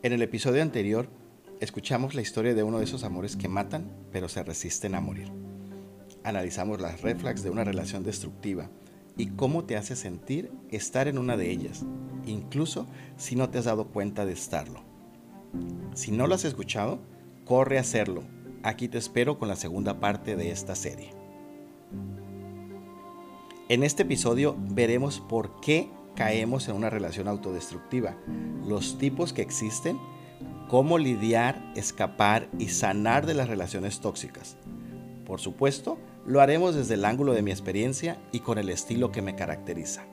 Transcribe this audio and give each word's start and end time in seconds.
En 0.00 0.12
el 0.12 0.22
episodio 0.22 0.62
anterior, 0.62 1.08
escuchamos 1.58 2.14
la 2.14 2.22
historia 2.22 2.54
de 2.54 2.62
uno 2.62 2.78
de 2.78 2.84
esos 2.84 3.02
amores 3.02 3.34
que 3.36 3.48
matan, 3.48 3.90
pero 4.12 4.28
se 4.28 4.44
resisten 4.44 4.94
a 4.94 5.00
morir. 5.00 5.32
Analizamos 6.22 6.80
las 6.80 7.02
red 7.02 7.16
de 7.16 7.50
una 7.50 7.64
relación 7.64 8.04
destructiva 8.04 8.70
y 9.16 9.30
cómo 9.30 9.64
te 9.64 9.76
hace 9.76 9.96
sentir 9.96 10.52
estar 10.70 11.08
en 11.08 11.18
una 11.18 11.36
de 11.36 11.50
ellas, 11.50 11.84
incluso 12.26 12.86
si 13.16 13.34
no 13.34 13.50
te 13.50 13.58
has 13.58 13.64
dado 13.64 13.88
cuenta 13.88 14.24
de 14.24 14.34
estarlo. 14.34 14.84
Si 15.94 16.12
no 16.12 16.28
lo 16.28 16.36
has 16.36 16.44
escuchado, 16.44 17.00
corre 17.44 17.78
a 17.78 17.80
hacerlo. 17.80 18.22
Aquí 18.62 18.86
te 18.86 18.98
espero 18.98 19.36
con 19.36 19.48
la 19.48 19.56
segunda 19.56 19.98
parte 19.98 20.36
de 20.36 20.52
esta 20.52 20.76
serie. 20.76 21.10
En 23.68 23.82
este 23.82 24.04
episodio 24.04 24.56
veremos 24.70 25.18
por 25.18 25.60
qué 25.60 25.90
caemos 26.18 26.66
en 26.66 26.74
una 26.74 26.90
relación 26.90 27.28
autodestructiva, 27.28 28.16
los 28.66 28.98
tipos 28.98 29.32
que 29.32 29.40
existen, 29.40 30.00
cómo 30.68 30.98
lidiar, 30.98 31.72
escapar 31.76 32.48
y 32.58 32.70
sanar 32.70 33.24
de 33.24 33.34
las 33.34 33.48
relaciones 33.48 34.00
tóxicas. 34.00 34.56
Por 35.24 35.38
supuesto, 35.38 35.96
lo 36.26 36.40
haremos 36.40 36.74
desde 36.74 36.94
el 36.94 37.04
ángulo 37.04 37.34
de 37.34 37.42
mi 37.42 37.52
experiencia 37.52 38.20
y 38.32 38.40
con 38.40 38.58
el 38.58 38.68
estilo 38.68 39.12
que 39.12 39.22
me 39.22 39.36
caracteriza. 39.36 40.06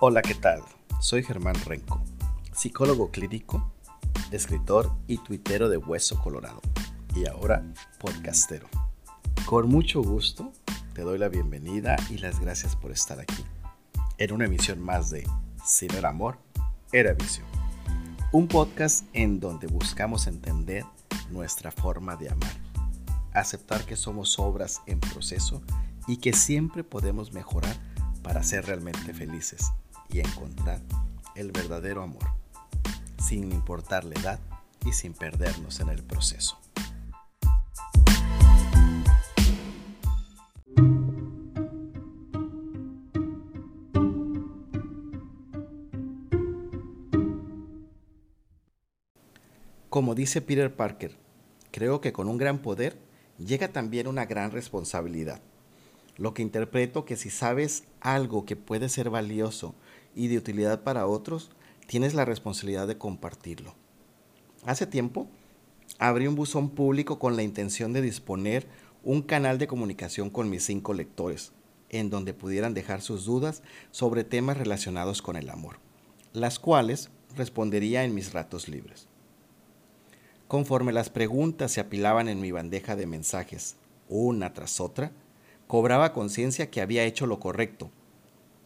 Hola, 0.00 0.20
¿qué 0.20 0.34
tal? 0.34 0.60
Soy 1.00 1.22
Germán 1.22 1.56
Renco, 1.64 2.04
psicólogo 2.52 3.10
clínico 3.10 3.73
escritor 4.34 4.92
y 5.06 5.18
tuitero 5.18 5.68
de 5.68 5.76
Hueso 5.76 6.20
Colorado, 6.20 6.60
y 7.14 7.26
ahora 7.26 7.64
podcastero. 7.98 8.66
Con 9.46 9.68
mucho 9.68 10.02
gusto 10.02 10.52
te 10.92 11.02
doy 11.02 11.18
la 11.18 11.28
bienvenida 11.28 11.96
y 12.10 12.18
las 12.18 12.40
gracias 12.40 12.74
por 12.74 12.90
estar 12.90 13.20
aquí, 13.20 13.44
en 14.18 14.32
una 14.32 14.46
emisión 14.46 14.80
más 14.80 15.10
de 15.10 15.28
Si 15.64 15.86
no 15.86 15.94
era 15.94 16.10
amor, 16.10 16.38
era 16.92 17.12
visión. 17.12 17.46
Un 18.32 18.48
podcast 18.48 19.06
en 19.12 19.38
donde 19.38 19.66
buscamos 19.68 20.26
entender 20.26 20.84
nuestra 21.30 21.70
forma 21.70 22.16
de 22.16 22.30
amar, 22.30 22.52
aceptar 23.32 23.84
que 23.84 23.96
somos 23.96 24.38
obras 24.38 24.82
en 24.86 24.98
proceso 24.98 25.62
y 26.08 26.16
que 26.16 26.32
siempre 26.32 26.82
podemos 26.82 27.32
mejorar 27.32 27.76
para 28.22 28.42
ser 28.42 28.66
realmente 28.66 29.14
felices 29.14 29.70
y 30.08 30.20
encontrar 30.20 30.80
el 31.36 31.52
verdadero 31.52 32.02
amor 32.02 32.43
sin 33.24 33.52
importar 33.52 34.04
la 34.04 34.14
edad 34.20 34.40
y 34.84 34.92
sin 34.92 35.14
perdernos 35.14 35.80
en 35.80 35.88
el 35.88 36.02
proceso. 36.02 36.58
Como 49.88 50.14
dice 50.14 50.42
Peter 50.42 50.74
Parker, 50.74 51.16
creo 51.70 52.00
que 52.00 52.12
con 52.12 52.28
un 52.28 52.36
gran 52.36 52.58
poder 52.58 52.98
llega 53.38 53.68
también 53.68 54.06
una 54.06 54.26
gran 54.26 54.50
responsabilidad. 54.50 55.40
Lo 56.16 56.34
que 56.34 56.42
interpreto 56.42 57.04
que 57.04 57.16
si 57.16 57.30
sabes 57.30 57.84
algo 58.00 58.44
que 58.44 58.56
puede 58.56 58.88
ser 58.88 59.08
valioso 59.08 59.74
y 60.14 60.28
de 60.28 60.36
utilidad 60.36 60.82
para 60.82 61.06
otros, 61.06 61.50
tienes 61.86 62.14
la 62.14 62.24
responsabilidad 62.24 62.86
de 62.86 62.98
compartirlo. 62.98 63.74
Hace 64.64 64.86
tiempo 64.86 65.28
abrí 65.98 66.26
un 66.26 66.34
buzón 66.34 66.70
público 66.70 67.18
con 67.18 67.36
la 67.36 67.42
intención 67.42 67.92
de 67.92 68.02
disponer 68.02 68.66
un 69.02 69.22
canal 69.22 69.58
de 69.58 69.66
comunicación 69.66 70.30
con 70.30 70.48
mis 70.48 70.64
cinco 70.64 70.94
lectores, 70.94 71.52
en 71.90 72.10
donde 72.10 72.34
pudieran 72.34 72.74
dejar 72.74 73.02
sus 73.02 73.24
dudas 73.24 73.62
sobre 73.90 74.24
temas 74.24 74.56
relacionados 74.56 75.22
con 75.22 75.36
el 75.36 75.50
amor, 75.50 75.78
las 76.32 76.58
cuales 76.58 77.10
respondería 77.36 78.04
en 78.04 78.14
mis 78.14 78.32
ratos 78.32 78.68
libres. 78.68 79.08
Conforme 80.48 80.92
las 80.92 81.10
preguntas 81.10 81.72
se 81.72 81.80
apilaban 81.80 82.28
en 82.28 82.40
mi 82.40 82.50
bandeja 82.50 82.96
de 82.96 83.06
mensajes, 83.06 83.76
una 84.08 84.52
tras 84.52 84.80
otra, 84.80 85.12
cobraba 85.66 86.12
conciencia 86.12 86.70
que 86.70 86.80
había 86.80 87.04
hecho 87.04 87.26
lo 87.26 87.40
correcto. 87.40 87.90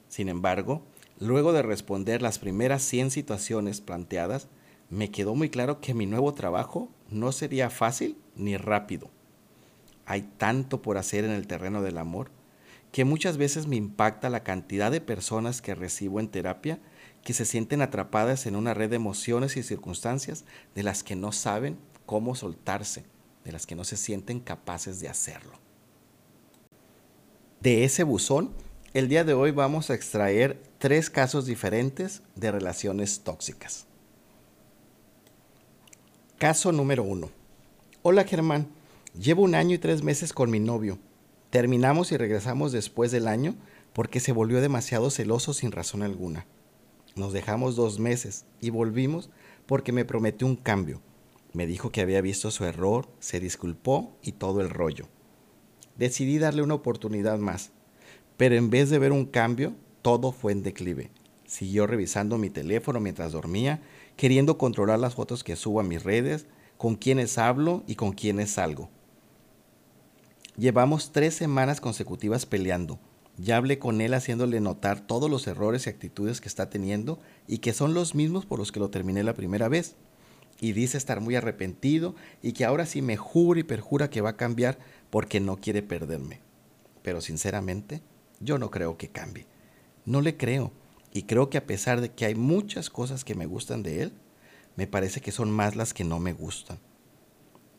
Sin 0.08 0.28
embargo, 0.28 0.82
Luego 1.20 1.52
de 1.52 1.62
responder 1.62 2.22
las 2.22 2.38
primeras 2.38 2.82
100 2.82 3.10
situaciones 3.10 3.80
planteadas, 3.80 4.48
me 4.88 5.10
quedó 5.10 5.34
muy 5.34 5.50
claro 5.50 5.80
que 5.80 5.92
mi 5.92 6.06
nuevo 6.06 6.32
trabajo 6.32 6.90
no 7.10 7.32
sería 7.32 7.70
fácil 7.70 8.16
ni 8.36 8.56
rápido. 8.56 9.10
Hay 10.06 10.22
tanto 10.22 10.80
por 10.80 10.96
hacer 10.96 11.24
en 11.24 11.32
el 11.32 11.46
terreno 11.46 11.82
del 11.82 11.98
amor 11.98 12.30
que 12.92 13.04
muchas 13.04 13.36
veces 13.36 13.66
me 13.66 13.76
impacta 13.76 14.30
la 14.30 14.44
cantidad 14.44 14.90
de 14.90 15.00
personas 15.00 15.60
que 15.60 15.74
recibo 15.74 16.20
en 16.20 16.28
terapia 16.28 16.78
que 17.22 17.34
se 17.34 17.44
sienten 17.44 17.82
atrapadas 17.82 18.46
en 18.46 18.56
una 18.56 18.72
red 18.72 18.88
de 18.88 18.96
emociones 18.96 19.56
y 19.56 19.62
circunstancias 19.62 20.44
de 20.74 20.84
las 20.84 21.02
que 21.02 21.16
no 21.16 21.32
saben 21.32 21.78
cómo 22.06 22.34
soltarse, 22.36 23.04
de 23.44 23.52
las 23.52 23.66
que 23.66 23.74
no 23.74 23.84
se 23.84 23.96
sienten 23.96 24.40
capaces 24.40 25.00
de 25.00 25.08
hacerlo. 25.08 25.58
De 27.60 27.84
ese 27.84 28.04
buzón 28.04 28.54
el 28.94 29.08
día 29.08 29.22
de 29.22 29.34
hoy 29.34 29.50
vamos 29.50 29.90
a 29.90 29.94
extraer 29.94 30.62
tres 30.78 31.10
casos 31.10 31.46
diferentes 31.46 32.22
de 32.36 32.52
relaciones 32.52 33.20
tóxicas. 33.20 33.86
Caso 36.38 36.70
número 36.72 37.02
uno. 37.02 37.30
Hola 38.02 38.24
Germán, 38.24 38.68
llevo 39.18 39.42
un 39.42 39.54
año 39.54 39.74
y 39.74 39.78
tres 39.78 40.02
meses 40.02 40.32
con 40.32 40.50
mi 40.50 40.60
novio. 40.60 40.98
Terminamos 41.50 42.12
y 42.12 42.16
regresamos 42.16 42.72
después 42.72 43.10
del 43.10 43.26
año 43.26 43.56
porque 43.92 44.20
se 44.20 44.32
volvió 44.32 44.60
demasiado 44.60 45.10
celoso 45.10 45.52
sin 45.52 45.72
razón 45.72 46.02
alguna. 46.02 46.46
Nos 47.16 47.32
dejamos 47.32 47.74
dos 47.74 47.98
meses 47.98 48.44
y 48.60 48.70
volvimos 48.70 49.30
porque 49.66 49.92
me 49.92 50.04
prometió 50.04 50.46
un 50.46 50.56
cambio. 50.56 51.00
Me 51.52 51.66
dijo 51.66 51.90
que 51.90 52.02
había 52.02 52.20
visto 52.20 52.50
su 52.50 52.64
error, 52.64 53.08
se 53.18 53.40
disculpó 53.40 54.16
y 54.22 54.32
todo 54.32 54.60
el 54.60 54.70
rollo. 54.70 55.08
Decidí 55.96 56.38
darle 56.38 56.62
una 56.62 56.74
oportunidad 56.74 57.38
más 57.38 57.72
pero 58.38 58.54
en 58.54 58.70
vez 58.70 58.88
de 58.88 58.98
ver 58.98 59.12
un 59.12 59.26
cambio, 59.26 59.74
todo 60.02 60.32
fue 60.32 60.52
en 60.52 60.62
declive. 60.62 61.10
Siguió 61.46 61.86
revisando 61.86 62.38
mi 62.38 62.50
teléfono 62.50 63.00
mientras 63.00 63.32
dormía, 63.32 63.80
queriendo 64.16 64.58
controlar 64.58 64.98
las 64.98 65.14
fotos 65.14 65.44
que 65.44 65.56
subo 65.56 65.80
a 65.80 65.84
mis 65.84 66.02
redes, 66.02 66.46
con 66.76 66.94
quiénes 66.94 67.38
hablo 67.38 67.82
y 67.86 67.96
con 67.96 68.12
quiénes 68.12 68.52
salgo. 68.52 68.90
Llevamos 70.56 71.12
tres 71.12 71.34
semanas 71.34 71.80
consecutivas 71.80 72.44
peleando. 72.44 72.98
Ya 73.36 73.56
hablé 73.56 73.78
con 73.78 74.00
él 74.00 74.14
haciéndole 74.14 74.60
notar 74.60 75.00
todos 75.00 75.30
los 75.30 75.46
errores 75.46 75.86
y 75.86 75.90
actitudes 75.90 76.40
que 76.40 76.48
está 76.48 76.68
teniendo 76.68 77.20
y 77.46 77.58
que 77.58 77.72
son 77.72 77.94
los 77.94 78.14
mismos 78.16 78.44
por 78.44 78.58
los 78.58 78.72
que 78.72 78.80
lo 78.80 78.90
terminé 78.90 79.22
la 79.22 79.34
primera 79.34 79.68
vez. 79.68 79.94
Y 80.60 80.72
dice 80.72 80.98
estar 80.98 81.20
muy 81.20 81.36
arrepentido 81.36 82.16
y 82.42 82.52
que 82.52 82.64
ahora 82.64 82.86
sí 82.86 83.00
me 83.00 83.16
jura 83.16 83.60
y 83.60 83.62
perjura 83.62 84.10
que 84.10 84.20
va 84.20 84.30
a 84.30 84.36
cambiar 84.36 84.78
porque 85.10 85.38
no 85.38 85.56
quiere 85.56 85.82
perderme. 85.82 86.40
Pero 87.02 87.20
sinceramente, 87.20 88.02
yo 88.40 88.58
no 88.58 88.72
creo 88.72 88.96
que 88.96 89.08
cambie. 89.08 89.46
No 90.08 90.22
le 90.22 90.38
creo. 90.38 90.72
Y 91.12 91.24
creo 91.24 91.50
que 91.50 91.58
a 91.58 91.66
pesar 91.66 92.00
de 92.00 92.10
que 92.10 92.24
hay 92.24 92.34
muchas 92.34 92.88
cosas 92.88 93.24
que 93.24 93.34
me 93.34 93.44
gustan 93.44 93.82
de 93.82 94.04
él, 94.04 94.12
me 94.74 94.86
parece 94.86 95.20
que 95.20 95.32
son 95.32 95.50
más 95.50 95.76
las 95.76 95.92
que 95.92 96.02
no 96.02 96.18
me 96.18 96.32
gustan. 96.32 96.78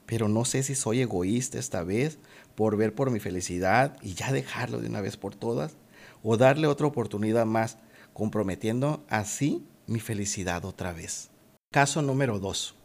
Pero 0.06 0.28
no 0.28 0.46
sé 0.46 0.62
si 0.62 0.76
soy 0.76 1.02
egoísta 1.02 1.58
esta 1.58 1.82
vez 1.82 2.20
por 2.54 2.78
ver 2.78 2.94
por 2.94 3.10
mi 3.10 3.20
felicidad 3.20 3.98
y 4.04 4.14
ya 4.14 4.32
dejarlo 4.32 4.80
de 4.80 4.90
una 4.90 5.02
vez 5.02 5.18
por 5.18 5.34
todas, 5.34 5.76
o 6.22 6.38
darle 6.38 6.68
otra 6.68 6.86
oportunidad 6.86 7.48
más, 7.48 7.80
comprometiendo 8.14 9.04
así 9.10 9.66
mi 9.88 10.00
felicidad 10.00 10.66
otra 10.66 10.94
vez. 10.94 11.32
Caso 11.72 12.04
número 12.04 12.38
2. 12.38 12.76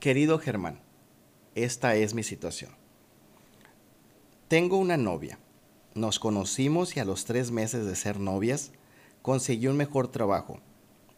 Querido 0.00 0.38
Germán, 0.38 0.80
esta 1.54 1.96
es 1.96 2.14
mi 2.14 2.22
situación. 2.22 2.70
Tengo 4.48 4.78
una 4.78 4.96
novia 4.96 5.38
nos 5.94 6.18
conocimos 6.18 6.96
y 6.96 7.00
a 7.00 7.04
los 7.04 7.24
tres 7.24 7.50
meses 7.50 7.86
de 7.86 7.96
ser 7.96 8.20
novias 8.20 8.72
conseguí 9.22 9.66
un 9.66 9.76
mejor 9.76 10.08
trabajo. 10.08 10.60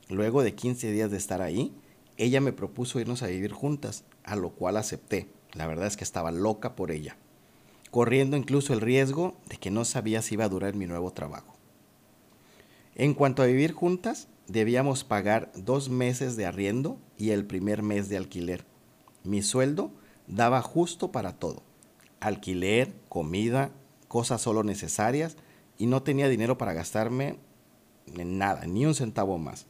Luego 0.08 0.42
de 0.42 0.54
15 0.54 0.90
días 0.90 1.10
de 1.10 1.16
estar 1.16 1.42
ahí, 1.42 1.72
ella 2.16 2.40
me 2.40 2.52
propuso 2.52 3.00
irnos 3.00 3.22
a 3.22 3.28
vivir 3.28 3.52
juntas, 3.52 4.04
a 4.24 4.36
lo 4.36 4.50
cual 4.50 4.76
acepté. 4.76 5.28
La 5.52 5.66
verdad 5.66 5.86
es 5.86 5.96
que 5.96 6.04
estaba 6.04 6.30
loca 6.30 6.76
por 6.76 6.90
ella, 6.90 7.16
corriendo 7.90 8.36
incluso 8.36 8.72
el 8.72 8.80
riesgo 8.80 9.36
de 9.48 9.56
que 9.56 9.70
no 9.70 9.84
sabía 9.84 10.22
si 10.22 10.34
iba 10.34 10.44
a 10.44 10.48
durar 10.48 10.74
mi 10.74 10.86
nuevo 10.86 11.12
trabajo. 11.12 11.54
En 12.94 13.14
cuanto 13.14 13.42
a 13.42 13.46
vivir 13.46 13.72
juntas, 13.72 14.28
debíamos 14.48 15.04
pagar 15.04 15.50
dos 15.54 15.88
meses 15.88 16.36
de 16.36 16.46
arriendo 16.46 16.98
y 17.16 17.30
el 17.30 17.46
primer 17.46 17.82
mes 17.82 18.08
de 18.08 18.16
alquiler. 18.16 18.64
Mi 19.24 19.42
sueldo 19.42 19.92
daba 20.26 20.62
justo 20.62 21.12
para 21.12 21.38
todo. 21.38 21.62
Alquiler, 22.20 22.92
comida, 23.08 23.70
cosas 24.10 24.42
solo 24.42 24.64
necesarias 24.64 25.36
y 25.78 25.86
no 25.86 26.02
tenía 26.02 26.28
dinero 26.28 26.58
para 26.58 26.72
gastarme 26.72 27.38
en 28.12 28.38
nada, 28.38 28.66
ni 28.66 28.84
un 28.84 28.96
centavo 28.96 29.38
más. 29.38 29.66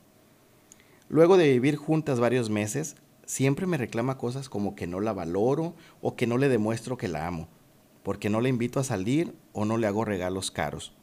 Luego 1.10 1.36
de 1.36 1.50
vivir 1.50 1.76
juntas 1.76 2.20
varios 2.20 2.48
meses, 2.48 2.96
siempre 3.26 3.66
me 3.66 3.76
reclama 3.76 4.16
cosas 4.16 4.48
como 4.48 4.74
que 4.74 4.86
no 4.86 5.00
la 5.00 5.12
valoro 5.12 5.74
o 6.00 6.16
que 6.16 6.26
no 6.26 6.38
le 6.38 6.48
demuestro 6.48 6.96
que 6.96 7.06
la 7.06 7.26
amo, 7.26 7.48
porque 8.02 8.30
no 8.30 8.40
le 8.40 8.48
invito 8.48 8.80
a 8.80 8.84
salir 8.84 9.36
o 9.52 9.66
no 9.66 9.76
le 9.76 9.86
hago 9.86 10.06
regalos 10.06 10.50
caros. 10.50 10.94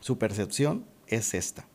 Su 0.00 0.18
percepción 0.18 0.84
es 1.06 1.32
esta. 1.32 1.66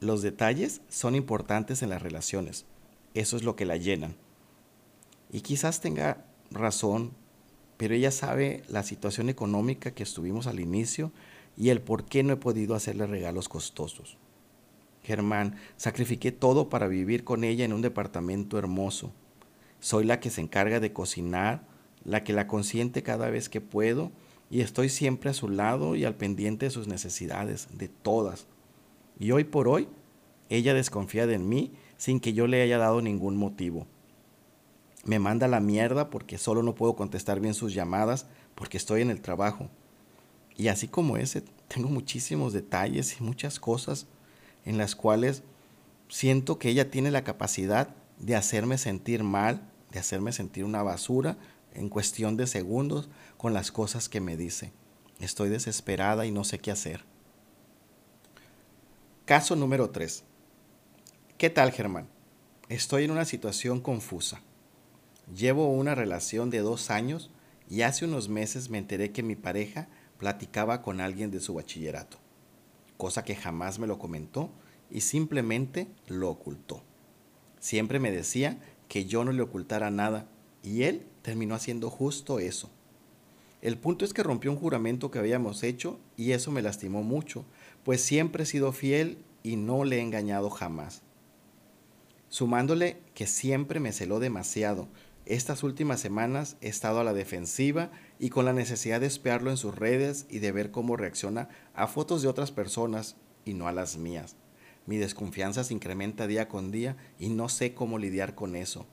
Los 0.00 0.22
detalles 0.22 0.80
son 0.88 1.14
importantes 1.14 1.84
en 1.84 1.90
las 1.90 2.02
relaciones. 2.02 2.66
Eso 3.14 3.36
es 3.36 3.44
lo 3.44 3.54
que 3.54 3.64
la 3.64 3.76
llenan. 3.76 4.16
Y 5.30 5.42
quizás 5.42 5.80
tenga 5.80 6.26
razón, 6.50 7.12
pero 7.80 7.94
ella 7.94 8.10
sabe 8.10 8.62
la 8.68 8.82
situación 8.82 9.30
económica 9.30 9.92
que 9.92 10.02
estuvimos 10.02 10.46
al 10.46 10.60
inicio 10.60 11.12
y 11.56 11.70
el 11.70 11.80
por 11.80 12.04
qué 12.04 12.22
no 12.22 12.34
he 12.34 12.36
podido 12.36 12.74
hacerle 12.74 13.06
regalos 13.06 13.48
costosos. 13.48 14.18
Germán, 15.02 15.56
sacrifiqué 15.78 16.30
todo 16.30 16.68
para 16.68 16.88
vivir 16.88 17.24
con 17.24 17.42
ella 17.42 17.64
en 17.64 17.72
un 17.72 17.80
departamento 17.80 18.58
hermoso. 18.58 19.14
Soy 19.78 20.04
la 20.04 20.20
que 20.20 20.28
se 20.28 20.42
encarga 20.42 20.78
de 20.78 20.92
cocinar, 20.92 21.62
la 22.04 22.22
que 22.22 22.34
la 22.34 22.46
consiente 22.46 23.02
cada 23.02 23.30
vez 23.30 23.48
que 23.48 23.62
puedo 23.62 24.12
y 24.50 24.60
estoy 24.60 24.90
siempre 24.90 25.30
a 25.30 25.34
su 25.34 25.48
lado 25.48 25.96
y 25.96 26.04
al 26.04 26.16
pendiente 26.16 26.66
de 26.66 26.70
sus 26.70 26.86
necesidades, 26.86 27.66
de 27.72 27.88
todas. 27.88 28.46
Y 29.18 29.30
hoy 29.30 29.44
por 29.44 29.68
hoy, 29.68 29.88
ella 30.50 30.74
desconfía 30.74 31.26
de 31.26 31.38
mí 31.38 31.72
sin 31.96 32.20
que 32.20 32.34
yo 32.34 32.46
le 32.46 32.60
haya 32.60 32.76
dado 32.76 33.00
ningún 33.00 33.38
motivo. 33.38 33.86
Me 35.04 35.18
manda 35.18 35.48
la 35.48 35.60
mierda 35.60 36.10
porque 36.10 36.38
solo 36.38 36.62
no 36.62 36.74
puedo 36.74 36.94
contestar 36.94 37.40
bien 37.40 37.54
sus 37.54 37.72
llamadas 37.72 38.26
porque 38.54 38.76
estoy 38.76 39.02
en 39.02 39.10
el 39.10 39.20
trabajo. 39.20 39.68
Y 40.56 40.68
así 40.68 40.88
como 40.88 41.16
ese, 41.16 41.42
tengo 41.68 41.88
muchísimos 41.88 42.52
detalles 42.52 43.18
y 43.18 43.24
muchas 43.24 43.58
cosas 43.58 44.06
en 44.64 44.76
las 44.76 44.94
cuales 44.94 45.42
siento 46.08 46.58
que 46.58 46.68
ella 46.68 46.90
tiene 46.90 47.10
la 47.10 47.24
capacidad 47.24 47.94
de 48.18 48.36
hacerme 48.36 48.76
sentir 48.76 49.22
mal, 49.24 49.62
de 49.90 49.98
hacerme 50.00 50.32
sentir 50.32 50.64
una 50.64 50.82
basura 50.82 51.38
en 51.72 51.88
cuestión 51.88 52.36
de 52.36 52.46
segundos 52.46 53.08
con 53.36 53.54
las 53.54 53.72
cosas 53.72 54.08
que 54.08 54.20
me 54.20 54.36
dice. 54.36 54.72
Estoy 55.18 55.48
desesperada 55.48 56.26
y 56.26 56.30
no 56.30 56.44
sé 56.44 56.58
qué 56.58 56.70
hacer. 56.70 57.04
Caso 59.24 59.56
número 59.56 59.90
3. 59.90 60.24
¿Qué 61.38 61.48
tal, 61.48 61.72
Germán? 61.72 62.08
Estoy 62.68 63.04
en 63.04 63.12
una 63.12 63.24
situación 63.24 63.80
confusa. 63.80 64.42
Llevo 65.34 65.68
una 65.68 65.94
relación 65.94 66.50
de 66.50 66.58
dos 66.58 66.90
años 66.90 67.30
y 67.68 67.82
hace 67.82 68.04
unos 68.04 68.28
meses 68.28 68.70
me 68.70 68.78
enteré 68.78 69.12
que 69.12 69.22
mi 69.22 69.36
pareja 69.36 69.88
platicaba 70.18 70.82
con 70.82 71.00
alguien 71.00 71.30
de 71.30 71.40
su 71.40 71.54
bachillerato 71.54 72.18
cosa 73.00 73.24
que 73.24 73.34
jamás 73.34 73.78
me 73.78 73.86
lo 73.86 73.98
comentó 73.98 74.50
y 74.90 75.00
simplemente 75.00 75.88
lo 76.06 76.28
ocultó. 76.28 76.82
Siempre 77.58 77.98
me 77.98 78.12
decía 78.12 78.58
que 78.88 79.06
yo 79.06 79.24
no 79.24 79.32
le 79.32 79.40
ocultara 79.40 79.90
nada 79.90 80.28
y 80.62 80.82
él 80.82 81.06
terminó 81.22 81.54
haciendo 81.54 81.88
justo 81.88 82.38
eso. 82.38 82.68
El 83.62 83.78
punto 83.78 84.04
es 84.04 84.12
que 84.12 84.22
rompió 84.22 84.50
un 84.50 84.58
juramento 84.58 85.10
que 85.10 85.18
habíamos 85.18 85.62
hecho 85.62 85.98
y 86.18 86.32
eso 86.32 86.50
me 86.50 86.60
lastimó 86.60 87.02
mucho, 87.02 87.46
pues 87.84 88.02
siempre 88.02 88.42
he 88.42 88.46
sido 88.46 88.70
fiel 88.70 89.24
y 89.42 89.56
no 89.56 89.84
le 89.84 89.96
he 89.96 90.02
engañado 90.02 90.50
jamás. 90.50 91.00
Sumándole 92.28 92.98
que 93.14 93.26
siempre 93.26 93.80
me 93.80 93.92
celó 93.92 94.20
demasiado 94.20 94.88
estas 95.34 95.62
últimas 95.62 96.00
semanas 96.00 96.56
he 96.60 96.68
estado 96.68 97.00
a 97.00 97.04
la 97.04 97.12
defensiva 97.12 97.90
y 98.18 98.30
con 98.30 98.44
la 98.44 98.52
necesidad 98.52 99.00
de 99.00 99.06
espiarlo 99.06 99.50
en 99.50 99.56
sus 99.56 99.76
redes 99.76 100.26
y 100.28 100.40
de 100.40 100.50
ver 100.50 100.72
cómo 100.72 100.96
reacciona 100.96 101.48
a 101.72 101.86
fotos 101.86 102.22
de 102.22 102.28
otras 102.28 102.50
personas 102.50 103.16
y 103.44 103.54
no 103.54 103.68
a 103.68 103.72
las 103.72 103.96
mías. 103.96 104.34
Mi 104.86 104.96
desconfianza 104.96 105.62
se 105.62 105.72
incrementa 105.72 106.26
día 106.26 106.48
con 106.48 106.72
día 106.72 106.96
y 107.18 107.28
no 107.28 107.48
sé 107.48 107.74
cómo 107.74 107.98
lidiar 107.98 108.34
con 108.34 108.56
eso. 108.56 108.86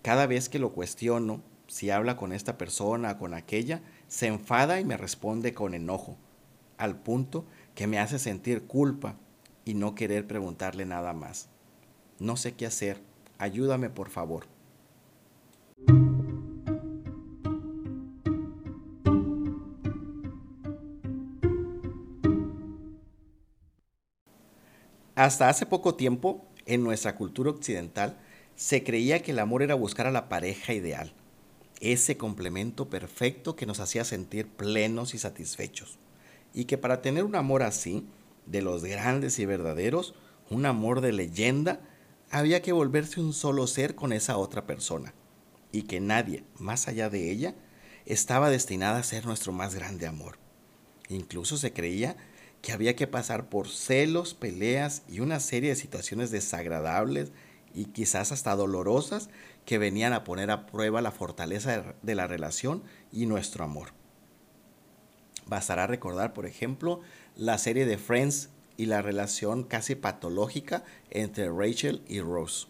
Cada 0.00 0.26
vez 0.26 0.48
que 0.48 0.58
lo 0.58 0.72
cuestiono, 0.72 1.42
si 1.66 1.90
habla 1.90 2.16
con 2.16 2.32
esta 2.32 2.56
persona 2.56 3.12
o 3.12 3.18
con 3.18 3.34
aquella, 3.34 3.82
se 4.08 4.26
enfada 4.26 4.80
y 4.80 4.86
me 4.86 4.96
responde 4.96 5.52
con 5.52 5.74
enojo, 5.74 6.16
al 6.78 6.96
punto 6.96 7.44
que 7.74 7.86
me 7.86 7.98
hace 7.98 8.18
sentir 8.18 8.62
culpa 8.62 9.16
y 9.66 9.74
no 9.74 9.94
querer 9.94 10.26
preguntarle 10.26 10.86
nada 10.86 11.12
más. 11.12 11.50
No 12.18 12.38
sé 12.38 12.54
qué 12.54 12.64
hacer. 12.64 13.02
Ayúdame, 13.36 13.90
por 13.90 14.08
favor. 14.08 14.46
Hasta 25.20 25.50
hace 25.50 25.66
poco 25.66 25.96
tiempo, 25.96 26.46
en 26.64 26.82
nuestra 26.82 27.14
cultura 27.14 27.50
occidental, 27.50 28.16
se 28.56 28.82
creía 28.82 29.20
que 29.20 29.32
el 29.32 29.38
amor 29.38 29.62
era 29.62 29.74
buscar 29.74 30.06
a 30.06 30.10
la 30.10 30.30
pareja 30.30 30.72
ideal, 30.72 31.12
ese 31.80 32.16
complemento 32.16 32.88
perfecto 32.88 33.54
que 33.54 33.66
nos 33.66 33.80
hacía 33.80 34.04
sentir 34.04 34.48
plenos 34.48 35.12
y 35.12 35.18
satisfechos, 35.18 35.98
y 36.54 36.64
que 36.64 36.78
para 36.78 37.02
tener 37.02 37.24
un 37.24 37.36
amor 37.36 37.62
así, 37.62 38.06
de 38.46 38.62
los 38.62 38.82
grandes 38.82 39.38
y 39.38 39.44
verdaderos, 39.44 40.14
un 40.48 40.64
amor 40.64 41.02
de 41.02 41.12
leyenda, 41.12 41.80
había 42.30 42.62
que 42.62 42.72
volverse 42.72 43.20
un 43.20 43.34
solo 43.34 43.66
ser 43.66 43.94
con 43.94 44.14
esa 44.14 44.38
otra 44.38 44.66
persona, 44.66 45.12
y 45.70 45.82
que 45.82 46.00
nadie, 46.00 46.44
más 46.58 46.88
allá 46.88 47.10
de 47.10 47.30
ella, 47.30 47.54
estaba 48.06 48.48
destinada 48.48 49.00
a 49.00 49.02
ser 49.02 49.26
nuestro 49.26 49.52
más 49.52 49.74
grande 49.74 50.06
amor. 50.06 50.38
Incluso 51.10 51.58
se 51.58 51.74
creía 51.74 52.16
que 52.62 52.72
había 52.72 52.96
que 52.96 53.06
pasar 53.06 53.48
por 53.48 53.68
celos, 53.68 54.34
peleas 54.34 55.02
y 55.08 55.20
una 55.20 55.40
serie 55.40 55.70
de 55.70 55.76
situaciones 55.76 56.30
desagradables 56.30 57.32
y 57.74 57.86
quizás 57.86 58.32
hasta 58.32 58.56
dolorosas 58.56 59.30
que 59.64 59.78
venían 59.78 60.12
a 60.12 60.24
poner 60.24 60.50
a 60.50 60.66
prueba 60.66 61.00
la 61.00 61.12
fortaleza 61.12 61.94
de 62.02 62.14
la 62.14 62.26
relación 62.26 62.82
y 63.12 63.26
nuestro 63.26 63.64
amor. 63.64 63.92
Bastará 65.46 65.86
recordar, 65.86 66.32
por 66.32 66.46
ejemplo, 66.46 67.00
la 67.36 67.58
serie 67.58 67.86
de 67.86 67.98
Friends 67.98 68.50
y 68.76 68.86
la 68.86 69.02
relación 69.02 69.64
casi 69.64 69.94
patológica 69.94 70.84
entre 71.10 71.50
Rachel 71.50 72.02
y 72.08 72.20
Rose. 72.20 72.66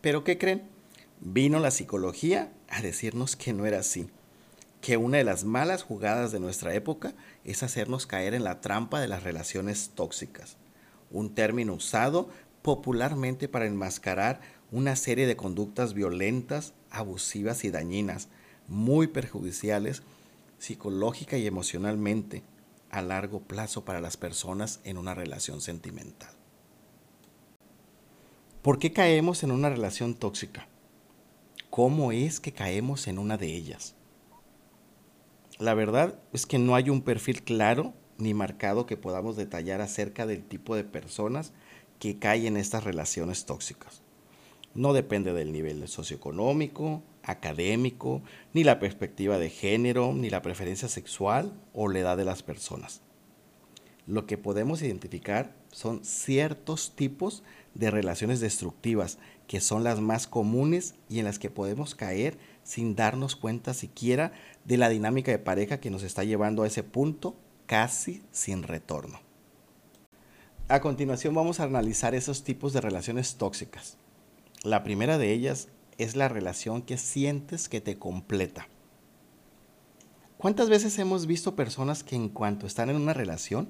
Pero 0.00 0.24
¿qué 0.24 0.38
creen? 0.38 0.68
Vino 1.20 1.58
la 1.58 1.70
psicología 1.70 2.52
a 2.68 2.82
decirnos 2.82 3.36
que 3.36 3.52
no 3.52 3.66
era 3.66 3.80
así 3.80 4.08
que 4.86 4.96
una 4.96 5.18
de 5.18 5.24
las 5.24 5.42
malas 5.42 5.82
jugadas 5.82 6.30
de 6.30 6.38
nuestra 6.38 6.72
época 6.72 7.12
es 7.46 7.62
hacernos 7.62 8.06
caer 8.06 8.34
en 8.34 8.44
la 8.44 8.60
trampa 8.60 9.00
de 9.00 9.08
las 9.08 9.22
relaciones 9.22 9.92
tóxicas, 9.94 10.56
un 11.10 11.34
término 11.34 11.74
usado 11.74 12.28
popularmente 12.60 13.48
para 13.48 13.66
enmascarar 13.66 14.40
una 14.72 14.96
serie 14.96 15.26
de 15.26 15.36
conductas 15.36 15.94
violentas, 15.94 16.74
abusivas 16.90 17.64
y 17.64 17.70
dañinas, 17.70 18.28
muy 18.68 19.06
perjudiciales 19.06 20.02
psicológica 20.58 21.36
y 21.36 21.46
emocionalmente 21.46 22.42
a 22.90 23.02
largo 23.02 23.40
plazo 23.40 23.84
para 23.84 24.00
las 24.00 24.16
personas 24.16 24.80
en 24.84 24.98
una 24.98 25.14
relación 25.14 25.60
sentimental. 25.60 26.30
¿Por 28.62 28.78
qué 28.78 28.92
caemos 28.92 29.44
en 29.44 29.52
una 29.52 29.68
relación 29.68 30.14
tóxica? 30.14 30.66
¿Cómo 31.70 32.10
es 32.10 32.40
que 32.40 32.52
caemos 32.52 33.06
en 33.06 33.18
una 33.18 33.36
de 33.36 33.54
ellas? 33.54 33.94
La 35.58 35.72
verdad 35.72 36.18
es 36.34 36.44
que 36.44 36.58
no 36.58 36.74
hay 36.74 36.90
un 36.90 37.00
perfil 37.00 37.42
claro 37.42 37.94
ni 38.18 38.34
marcado 38.34 38.84
que 38.84 38.98
podamos 38.98 39.36
detallar 39.36 39.80
acerca 39.80 40.26
del 40.26 40.44
tipo 40.44 40.76
de 40.76 40.84
personas 40.84 41.52
que 41.98 42.18
caen 42.18 42.46
en 42.46 42.56
estas 42.58 42.84
relaciones 42.84 43.46
tóxicas. 43.46 44.02
No 44.74 44.92
depende 44.92 45.32
del 45.32 45.52
nivel 45.52 45.88
socioeconómico, 45.88 47.02
académico, 47.22 48.22
ni 48.52 48.64
la 48.64 48.78
perspectiva 48.78 49.38
de 49.38 49.48
género, 49.48 50.12
ni 50.12 50.28
la 50.28 50.42
preferencia 50.42 50.88
sexual 50.88 51.54
o 51.72 51.88
la 51.88 52.00
edad 52.00 52.16
de 52.18 52.26
las 52.26 52.42
personas. 52.42 53.00
Lo 54.06 54.26
que 54.26 54.36
podemos 54.36 54.82
identificar 54.82 55.56
son 55.72 56.04
ciertos 56.04 56.94
tipos 56.94 57.42
de 57.74 57.90
relaciones 57.90 58.40
destructivas 58.40 59.18
que 59.48 59.60
son 59.60 59.84
las 59.84 60.00
más 60.00 60.26
comunes 60.26 60.94
y 61.08 61.18
en 61.18 61.24
las 61.24 61.38
que 61.38 61.50
podemos 61.50 61.94
caer 61.94 62.38
sin 62.66 62.96
darnos 62.96 63.36
cuenta 63.36 63.74
siquiera 63.74 64.32
de 64.64 64.76
la 64.76 64.88
dinámica 64.88 65.30
de 65.30 65.38
pareja 65.38 65.78
que 65.78 65.88
nos 65.88 66.02
está 66.02 66.24
llevando 66.24 66.64
a 66.64 66.66
ese 66.66 66.82
punto 66.82 67.36
casi 67.66 68.24
sin 68.32 68.64
retorno. 68.64 69.20
A 70.66 70.80
continuación 70.80 71.32
vamos 71.32 71.60
a 71.60 71.62
analizar 71.62 72.16
esos 72.16 72.42
tipos 72.42 72.72
de 72.72 72.80
relaciones 72.80 73.36
tóxicas. 73.36 73.98
La 74.64 74.82
primera 74.82 75.16
de 75.16 75.32
ellas 75.32 75.68
es 75.96 76.16
la 76.16 76.28
relación 76.28 76.82
que 76.82 76.98
sientes 76.98 77.68
que 77.68 77.80
te 77.80 77.98
completa. 77.98 78.66
¿Cuántas 80.36 80.68
veces 80.68 80.98
hemos 80.98 81.26
visto 81.26 81.54
personas 81.54 82.02
que 82.02 82.16
en 82.16 82.28
cuanto 82.28 82.66
están 82.66 82.90
en 82.90 82.96
una 82.96 83.14
relación 83.14 83.68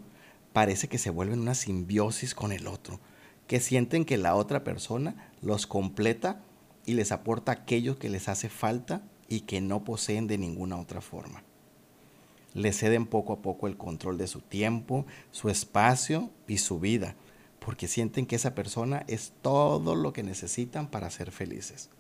parece 0.55 0.89
que 0.89 0.97
se 0.97 1.11
vuelven 1.11 1.41
una 1.41 1.55
simbiosis 1.55 2.35
con 2.35 2.51
el 2.51 2.67
otro? 2.67 2.99
que 3.47 3.61
sienten 3.61 4.05
que 4.05 4.17
la 4.17 4.35
otra 4.35 4.65
persona 4.65 5.31
los 5.41 5.67
completa 5.67 6.41
y 6.87 6.95
les 6.95 7.13
aporta 7.13 7.53
aquello 7.53 7.99
que 7.99 8.09
les 8.09 8.29
hace 8.29 8.49
falta 8.49 9.03
y 9.29 9.41
que 9.41 9.61
no 9.61 9.85
poseen 9.85 10.27
de 10.27 10.39
ninguna 10.39 10.79
otra 10.79 11.01
forma. 11.01 11.43
Les 12.55 12.79
ceden 12.79 13.07
poco 13.07 13.35
a 13.35 13.43
poco 13.43 13.67
el 13.67 13.77
control 13.77 14.17
de 14.17 14.29
su 14.29 14.41
tiempo, 14.41 15.05
su 15.31 15.51
espacio 15.51 16.31
y 16.49 16.59
su 16.59 16.81
vida, 16.81 17.17
porque 17.59 17.89
sienten 17.89 18.25
que 18.25 18.37
esa 18.37 18.55
persona 18.55 19.05
es 19.09 19.33
todo 19.43 19.95
lo 19.95 20.13
que 20.13 20.23
necesitan 20.23 20.89
para 20.89 21.11
ser 21.11 21.33
felices. 21.33 21.91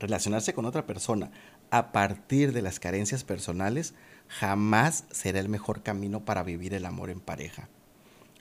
Relacionarse 0.00 0.54
con 0.54 0.64
otra 0.64 0.86
persona 0.86 1.30
a 1.70 1.92
partir 1.92 2.52
de 2.52 2.62
las 2.62 2.80
carencias 2.80 3.22
personales 3.22 3.94
jamás 4.26 5.04
será 5.10 5.38
el 5.38 5.48
mejor 5.48 5.82
camino 5.82 6.24
para 6.24 6.42
vivir 6.42 6.74
el 6.74 6.86
amor 6.86 7.10
en 7.10 7.20
pareja. 7.20 7.68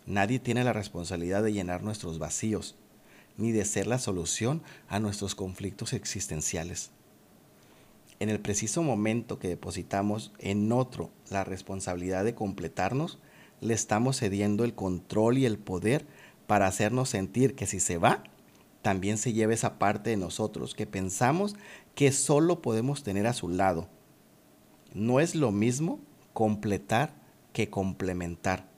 Nadie 0.06 0.40
tiene 0.40 0.64
la 0.64 0.74
responsabilidad 0.74 1.44
de 1.44 1.54
llenar 1.54 1.84
nuestros 1.84 2.18
vacíos, 2.18 2.76
ni 3.42 3.52
de 3.52 3.66
ser 3.66 3.88
la 3.88 4.00
solución 4.00 4.62
a 4.88 5.00
nuestros 5.00 5.36
conflictos 5.36 5.94
existenciales. 5.94 6.92
En 8.20 8.30
el 8.30 8.40
preciso 8.40 8.84
momento 8.84 9.40
que 9.40 9.48
depositamos 9.48 10.32
en 10.38 10.72
otro 10.72 11.10
la 11.32 11.44
responsabilidad 11.44 12.24
de 12.24 12.36
completarnos, 12.36 13.18
le 13.62 13.74
estamos 13.74 14.20
cediendo 14.20 14.64
el 14.64 14.76
control 14.76 15.40
y 15.40 15.46
el 15.46 15.58
poder 15.58 16.06
para 16.46 16.68
hacernos 16.68 17.10
sentir 17.10 17.56
que 17.56 17.66
si 17.66 17.80
se 17.80 17.98
va, 17.98 18.24
también 18.84 19.18
se 19.18 19.34
lleva 19.34 19.54
esa 19.54 19.80
parte 19.80 20.12
de 20.12 20.18
nosotros 20.18 20.76
que 20.76 20.86
pensamos 20.86 21.56
que 21.96 22.12
solo 22.12 22.62
podemos 22.62 23.04
tener 23.04 23.26
a 23.26 23.34
su 23.34 23.50
lado. 23.50 23.90
No 24.94 25.20
es 25.20 25.34
lo 25.34 25.52
mismo 25.52 26.00
completar 26.34 27.16
que 27.54 27.70
complementar. 27.70 28.70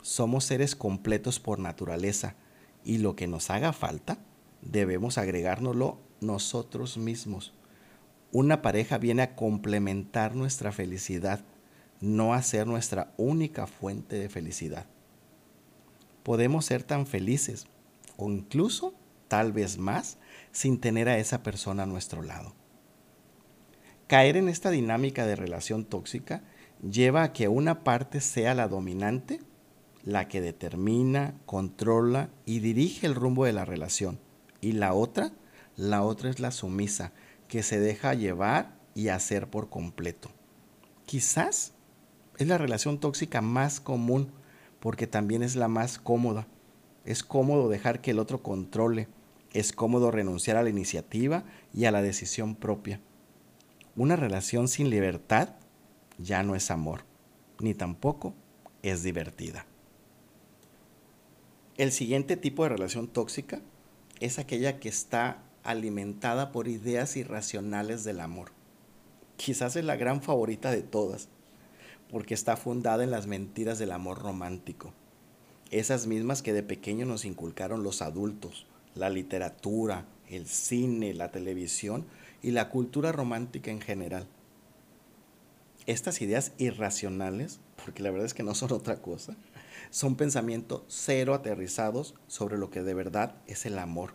Somos 0.00 0.44
seres 0.44 0.74
completos 0.74 1.38
por 1.38 1.58
naturaleza 1.58 2.36
y 2.84 2.98
lo 2.98 3.16
que 3.16 3.26
nos 3.26 3.50
haga 3.50 3.72
falta 3.72 4.18
debemos 4.62 5.18
agregárnoslo 5.18 5.98
nosotros 6.20 6.96
mismos. 6.96 7.54
Una 8.32 8.62
pareja 8.62 8.98
viene 8.98 9.22
a 9.22 9.36
complementar 9.36 10.34
nuestra 10.34 10.72
felicidad 10.72 11.44
no 12.00 12.34
a 12.34 12.42
ser 12.42 12.66
nuestra 12.66 13.12
única 13.16 13.66
fuente 13.66 14.16
de 14.16 14.28
felicidad. 14.28 14.86
Podemos 16.22 16.66
ser 16.66 16.82
tan 16.82 17.06
felices 17.06 17.66
o 18.16 18.30
incluso 18.30 18.94
tal 19.28 19.52
vez 19.52 19.78
más 19.78 20.18
sin 20.52 20.80
tener 20.80 21.08
a 21.08 21.18
esa 21.18 21.42
persona 21.42 21.84
a 21.84 21.86
nuestro 21.86 22.22
lado. 22.22 22.54
Caer 24.06 24.36
en 24.36 24.48
esta 24.48 24.70
dinámica 24.70 25.26
de 25.26 25.34
relación 25.34 25.84
tóxica 25.84 26.42
lleva 26.82 27.22
a 27.22 27.32
que 27.32 27.48
una 27.48 27.84
parte 27.84 28.20
sea 28.20 28.54
la 28.54 28.68
dominante, 28.68 29.40
la 30.04 30.28
que 30.28 30.40
determina, 30.40 31.34
controla 31.46 32.30
y 32.44 32.60
dirige 32.60 33.06
el 33.06 33.14
rumbo 33.14 33.46
de 33.46 33.52
la 33.52 33.64
relación, 33.64 34.20
y 34.60 34.72
la 34.72 34.94
otra, 34.94 35.32
la 35.76 36.02
otra 36.02 36.30
es 36.30 36.40
la 36.40 36.50
sumisa, 36.50 37.12
que 37.48 37.62
se 37.62 37.80
deja 37.80 38.14
llevar 38.14 38.78
y 38.94 39.08
hacer 39.08 39.48
por 39.48 39.70
completo. 39.70 40.30
Quizás 41.06 41.72
es 42.38 42.48
la 42.48 42.58
relación 42.58 42.98
tóxica 42.98 43.40
más 43.40 43.80
común 43.80 44.30
porque 44.80 45.06
también 45.06 45.42
es 45.42 45.56
la 45.56 45.68
más 45.68 45.98
cómoda. 45.98 46.46
Es 47.04 47.22
cómodo 47.22 47.68
dejar 47.68 48.00
que 48.00 48.10
el 48.10 48.18
otro 48.18 48.42
controle. 48.42 49.08
Es 49.52 49.72
cómodo 49.72 50.10
renunciar 50.10 50.56
a 50.56 50.62
la 50.62 50.70
iniciativa 50.70 51.44
y 51.72 51.84
a 51.84 51.90
la 51.90 52.02
decisión 52.02 52.56
propia. 52.56 53.00
Una 53.96 54.16
relación 54.16 54.68
sin 54.68 54.90
libertad 54.90 55.50
ya 56.18 56.42
no 56.42 56.54
es 56.54 56.70
amor, 56.70 57.04
ni 57.60 57.72
tampoco 57.74 58.34
es 58.82 59.02
divertida. 59.02 59.66
El 61.76 61.90
siguiente 61.90 62.36
tipo 62.36 62.62
de 62.62 62.68
relación 62.68 63.08
tóxica 63.08 63.60
es 64.20 64.38
aquella 64.38 64.78
que 64.78 64.88
está 64.88 65.42
alimentada 65.64 66.52
por 66.52 66.68
ideas 66.68 67.16
irracionales 67.16 68.04
del 68.04 68.20
amor. 68.20 68.52
Quizás 69.36 69.74
es 69.74 69.84
la 69.84 69.96
gran 69.96 70.22
favorita 70.22 70.70
de 70.70 70.82
todas 70.82 71.28
porque 72.12 72.34
está 72.34 72.56
fundada 72.56 73.02
en 73.02 73.10
las 73.10 73.26
mentiras 73.26 73.80
del 73.80 73.90
amor 73.90 74.22
romántico. 74.22 74.92
Esas 75.72 76.06
mismas 76.06 76.42
que 76.42 76.52
de 76.52 76.62
pequeño 76.62 77.06
nos 77.06 77.24
inculcaron 77.24 77.82
los 77.82 78.02
adultos, 78.02 78.66
la 78.94 79.10
literatura, 79.10 80.06
el 80.28 80.46
cine, 80.46 81.12
la 81.12 81.32
televisión 81.32 82.06
y 82.40 82.52
la 82.52 82.68
cultura 82.68 83.10
romántica 83.10 83.72
en 83.72 83.80
general. 83.80 84.28
Estas 85.86 86.22
ideas 86.22 86.52
irracionales, 86.58 87.58
porque 87.84 88.04
la 88.04 88.12
verdad 88.12 88.26
es 88.26 88.34
que 88.34 88.44
no 88.44 88.54
son 88.54 88.70
otra 88.70 89.02
cosa, 89.02 89.34
son 89.90 90.16
pensamientos 90.16 90.82
cero 90.88 91.34
aterrizados 91.34 92.14
sobre 92.26 92.58
lo 92.58 92.70
que 92.70 92.82
de 92.82 92.94
verdad 92.94 93.36
es 93.46 93.66
el 93.66 93.78
amor, 93.78 94.14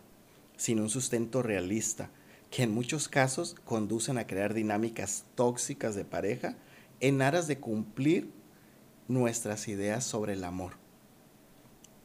sin 0.56 0.80
un 0.80 0.90
sustento 0.90 1.42
realista, 1.42 2.10
que 2.50 2.64
en 2.64 2.72
muchos 2.72 3.08
casos 3.08 3.56
conducen 3.64 4.18
a 4.18 4.26
crear 4.26 4.54
dinámicas 4.54 5.24
tóxicas 5.34 5.94
de 5.94 6.04
pareja 6.04 6.56
en 7.00 7.22
aras 7.22 7.46
de 7.46 7.58
cumplir 7.58 8.30
nuestras 9.08 9.68
ideas 9.68 10.04
sobre 10.04 10.34
el 10.34 10.44
amor. 10.44 10.74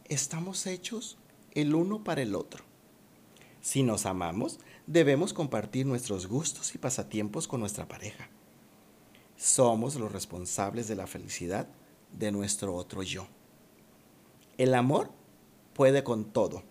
Estamos 0.05 0.67
hechos 0.67 1.17
el 1.51 1.73
uno 1.73 2.03
para 2.03 2.21
el 2.21 2.35
otro. 2.35 2.63
Si 3.61 3.81
nos 3.81 4.05
amamos, 4.05 4.59
debemos 4.85 5.33
compartir 5.33 5.85
nuestros 5.85 6.27
gustos 6.27 6.75
y 6.75 6.77
pasatiempos 6.77 7.47
con 7.47 7.59
nuestra 7.59 7.87
pareja. 7.87 8.29
Somos 9.35 9.95
los 9.95 10.11
responsables 10.11 10.87
de 10.87 10.95
la 10.95 11.07
felicidad 11.07 11.67
de 12.11 12.31
nuestro 12.31 12.75
otro 12.75 13.01
yo. 13.01 13.27
El 14.57 14.73
amor 14.73 15.11
puede 15.73 16.03
con 16.03 16.25
todo. 16.25 16.63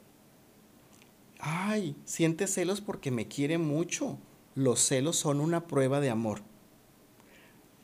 Ay, 1.38 1.96
siente 2.04 2.46
celos 2.46 2.80
porque 2.80 3.10
me 3.10 3.28
quiere 3.28 3.58
mucho. 3.58 4.18
Los 4.54 4.80
celos 4.80 5.16
son 5.16 5.40
una 5.40 5.66
prueba 5.66 6.00
de 6.00 6.10
amor 6.10 6.42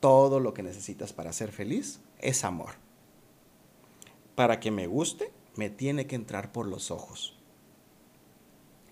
todo 0.01 0.39
lo 0.39 0.53
que 0.53 0.63
necesitas 0.63 1.13
para 1.13 1.31
ser 1.31 1.53
feliz 1.53 2.01
es 2.19 2.43
amor. 2.43 2.71
Para 4.35 4.59
que 4.59 4.71
me 4.71 4.87
guste, 4.87 5.31
me 5.55 5.69
tiene 5.69 6.07
que 6.07 6.15
entrar 6.15 6.51
por 6.51 6.67
los 6.67 6.91
ojos. 6.91 7.37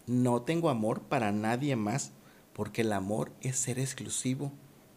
No 0.05 0.43
tengo 0.43 0.69
amor 0.69 1.01
para 1.01 1.31
nadie 1.31 1.75
más 1.75 2.11
porque 2.53 2.81
el 2.81 2.93
amor 2.93 3.31
es 3.41 3.57
ser 3.57 3.79
exclusivo 3.79 4.51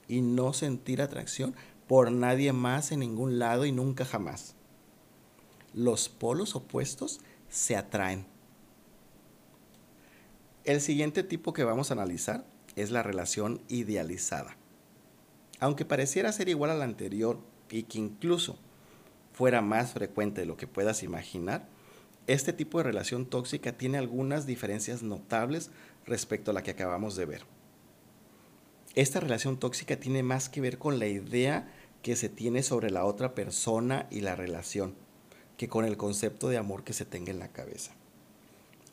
y 0.06 0.20
no 0.20 0.52
sentir 0.52 1.00
atracción 1.00 1.54
por 1.88 2.12
nadie 2.12 2.52
más 2.52 2.92
en 2.92 3.00
ningún 3.00 3.38
lado 3.38 3.64
y 3.64 3.72
nunca 3.72 4.04
jamás. 4.04 4.54
Los 5.74 6.08
polos 6.08 6.56
opuestos 6.56 7.20
se 7.48 7.76
atraen. 7.76 8.26
El 10.64 10.80
siguiente 10.80 11.22
tipo 11.22 11.52
que 11.52 11.64
vamos 11.64 11.90
a 11.90 11.94
analizar 11.94 12.44
es 12.76 12.90
la 12.90 13.02
relación 13.02 13.60
idealizada 13.68 14.56
aunque 15.62 15.84
pareciera 15.84 16.32
ser 16.32 16.48
igual 16.48 16.72
a 16.72 16.74
la 16.74 16.84
anterior 16.84 17.38
y 17.70 17.84
que 17.84 18.00
incluso 18.00 18.58
fuera 19.32 19.62
más 19.62 19.92
frecuente 19.92 20.40
de 20.40 20.46
lo 20.48 20.56
que 20.56 20.66
puedas 20.66 21.04
imaginar, 21.04 21.68
este 22.26 22.52
tipo 22.52 22.78
de 22.78 22.84
relación 22.84 23.26
tóxica 23.26 23.70
tiene 23.70 23.96
algunas 23.96 24.44
diferencias 24.44 25.04
notables 25.04 25.70
respecto 26.04 26.50
a 26.50 26.54
la 26.54 26.64
que 26.64 26.72
acabamos 26.72 27.14
de 27.14 27.26
ver. 27.26 27.44
Esta 28.96 29.20
relación 29.20 29.56
tóxica 29.56 30.00
tiene 30.00 30.24
más 30.24 30.48
que 30.48 30.60
ver 30.60 30.78
con 30.78 30.98
la 30.98 31.06
idea 31.06 31.72
que 32.02 32.16
se 32.16 32.28
tiene 32.28 32.64
sobre 32.64 32.90
la 32.90 33.04
otra 33.04 33.32
persona 33.32 34.08
y 34.10 34.22
la 34.22 34.34
relación, 34.34 34.96
que 35.62 35.68
con 35.68 35.84
el 35.84 35.96
concepto 35.96 36.48
de 36.48 36.56
amor 36.56 36.82
que 36.82 36.92
se 36.92 37.04
tenga 37.04 37.30
en 37.30 37.38
la 37.38 37.52
cabeza. 37.52 37.92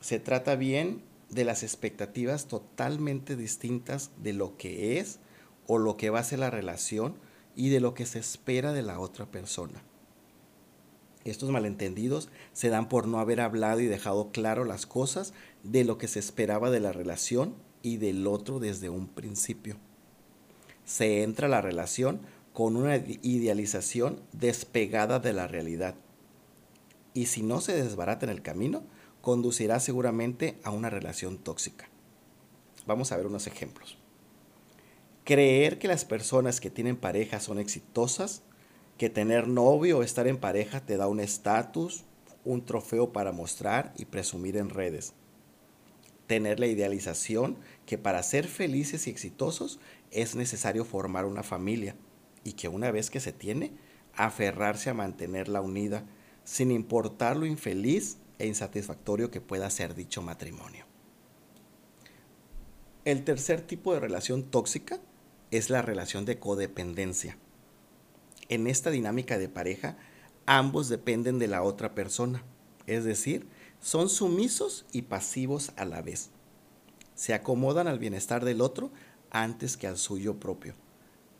Se 0.01 0.19
trata 0.19 0.55
bien 0.55 1.01
de 1.31 1.43
las 1.43 1.63
expectativas 1.63 2.45
totalmente 2.45 3.35
distintas 3.35 4.11
de 4.21 4.33
lo 4.33 4.55
que 4.55 4.99
es 4.99 5.17
o 5.65 5.79
lo 5.79 5.97
que 5.97 6.11
va 6.11 6.19
a 6.19 6.23
ser 6.23 6.37
la 6.37 6.51
relación 6.51 7.15
y 7.55 7.69
de 7.69 7.79
lo 7.79 7.95
que 7.95 8.05
se 8.05 8.19
espera 8.19 8.71
de 8.71 8.83
la 8.83 8.99
otra 8.99 9.25
persona. 9.25 9.81
Estos 11.25 11.49
malentendidos 11.49 12.29
se 12.53 12.69
dan 12.69 12.87
por 12.87 13.07
no 13.07 13.17
haber 13.17 13.41
hablado 13.41 13.79
y 13.79 13.87
dejado 13.87 14.29
claro 14.31 14.63
las 14.63 14.85
cosas 14.85 15.33
de 15.63 15.83
lo 15.85 15.97
que 15.97 16.07
se 16.07 16.19
esperaba 16.19 16.69
de 16.69 16.81
la 16.81 16.91
relación 16.91 17.55
y 17.81 17.97
del 17.97 18.27
otro 18.27 18.59
desde 18.59 18.91
un 18.91 19.07
principio. 19.07 19.77
Se 20.85 21.23
entra 21.23 21.47
a 21.47 21.49
la 21.49 21.61
relación 21.61 22.19
con 22.53 22.75
una 22.75 22.97
idealización 22.97 24.21
despegada 24.33 25.17
de 25.17 25.33
la 25.33 25.47
realidad. 25.47 25.95
Y 27.13 27.25
si 27.25 27.41
no 27.41 27.61
se 27.61 27.73
desbarata 27.73 28.25
en 28.25 28.31
el 28.31 28.41
camino, 28.41 28.83
conducirá 29.21 29.79
seguramente 29.79 30.59
a 30.63 30.71
una 30.71 30.89
relación 30.89 31.37
tóxica. 31.37 31.89
Vamos 32.85 33.11
a 33.11 33.17
ver 33.17 33.27
unos 33.27 33.47
ejemplos. 33.47 33.97
Creer 35.23 35.77
que 35.77 35.87
las 35.87 36.05
personas 36.05 36.59
que 36.59 36.71
tienen 36.71 36.97
pareja 36.97 37.39
son 37.39 37.59
exitosas, 37.59 38.41
que 38.97 39.09
tener 39.09 39.47
novio 39.47 39.99
o 39.99 40.03
estar 40.03 40.27
en 40.27 40.37
pareja 40.37 40.85
te 40.85 40.97
da 40.97 41.07
un 41.07 41.19
estatus, 41.19 42.03
un 42.45 42.65
trofeo 42.65 43.13
para 43.13 43.31
mostrar 43.31 43.93
y 43.97 44.05
presumir 44.05 44.57
en 44.57 44.69
redes. 44.69 45.13
Tener 46.27 46.59
la 46.59 46.67
idealización 46.67 47.57
que 47.85 47.97
para 47.97 48.23
ser 48.23 48.47
felices 48.47 49.07
y 49.07 49.09
exitosos 49.09 49.79
es 50.11 50.35
necesario 50.35 50.85
formar 50.85 51.25
una 51.25 51.43
familia 51.43 51.95
y 52.43 52.53
que 52.53 52.67
una 52.67 52.91
vez 52.91 53.09
que 53.09 53.19
se 53.19 53.33
tiene, 53.33 53.71
aferrarse 54.15 54.89
a 54.89 54.93
mantenerla 54.93 55.61
unida, 55.61 56.05
sin 56.49 56.71
importar 56.71 57.37
lo 57.37 57.45
infeliz 57.45 58.17
e 58.39 58.47
insatisfactorio 58.47 59.29
que 59.29 59.41
pueda 59.41 59.69
ser 59.69 59.93
dicho 59.93 60.21
matrimonio. 60.21 60.85
El 63.05 63.23
tercer 63.23 63.61
tipo 63.61 63.93
de 63.93 63.99
relación 63.99 64.43
tóxica 64.43 64.99
es 65.51 65.69
la 65.69 65.81
relación 65.81 66.25
de 66.25 66.39
codependencia. 66.39 67.37
En 68.49 68.67
esta 68.67 68.89
dinámica 68.89 69.37
de 69.37 69.49
pareja, 69.49 69.97
ambos 70.45 70.89
dependen 70.89 71.39
de 71.39 71.47
la 71.47 71.63
otra 71.63 71.93
persona 71.95 72.43
es 72.89 73.03
decir, 73.03 73.45
son 73.79 74.09
sumisos 74.09 74.85
y 74.91 75.03
pasivos 75.03 75.71
a 75.75 75.85
la 75.85 76.01
vez. 76.01 76.31
Se 77.13 77.35
acomodan 77.35 77.87
al 77.87 77.99
bienestar 77.99 78.43
del 78.43 78.61
otro 78.61 78.91
antes 79.29 79.77
que 79.77 79.87
al 79.87 79.97
suyo 79.97 80.39
propio. 80.39 80.73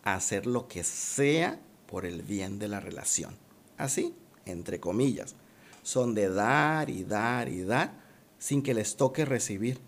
hacer 0.04 0.48
lo 0.48 0.68
que 0.68 0.84
sea 0.84 1.60
por 1.86 2.06
el 2.06 2.22
bien 2.22 2.58
de 2.58 2.68
la 2.68 2.80
relación. 2.80 3.36
Así, 3.78 4.16
entre 4.50 4.80
comillas. 4.80 5.36
Son 5.84 6.14
de 6.14 6.30
dar 6.30 6.90
y 6.90 7.04
dar 7.04 7.50
y 7.50 7.64
dar 7.64 7.94
sin 8.38 8.62
que 8.62 8.74
les 8.74 8.96
toque 8.96 9.26
recibir. 9.26 9.80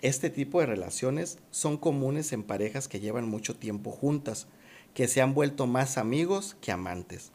Este 0.00 0.30
tipo 0.30 0.60
de 0.60 0.66
relaciones 0.66 1.38
son 1.50 1.76
comunes 1.76 2.32
en 2.32 2.42
parejas 2.42 2.88
que 2.88 3.00
llevan 3.00 3.28
mucho 3.28 3.56
tiempo 3.56 3.92
juntas, 3.92 4.48
que 4.94 5.06
se 5.08 5.22
han 5.22 5.32
vuelto 5.32 5.66
más 5.66 5.96
amigos 5.96 6.56
que 6.60 6.72
amantes. 6.72 7.30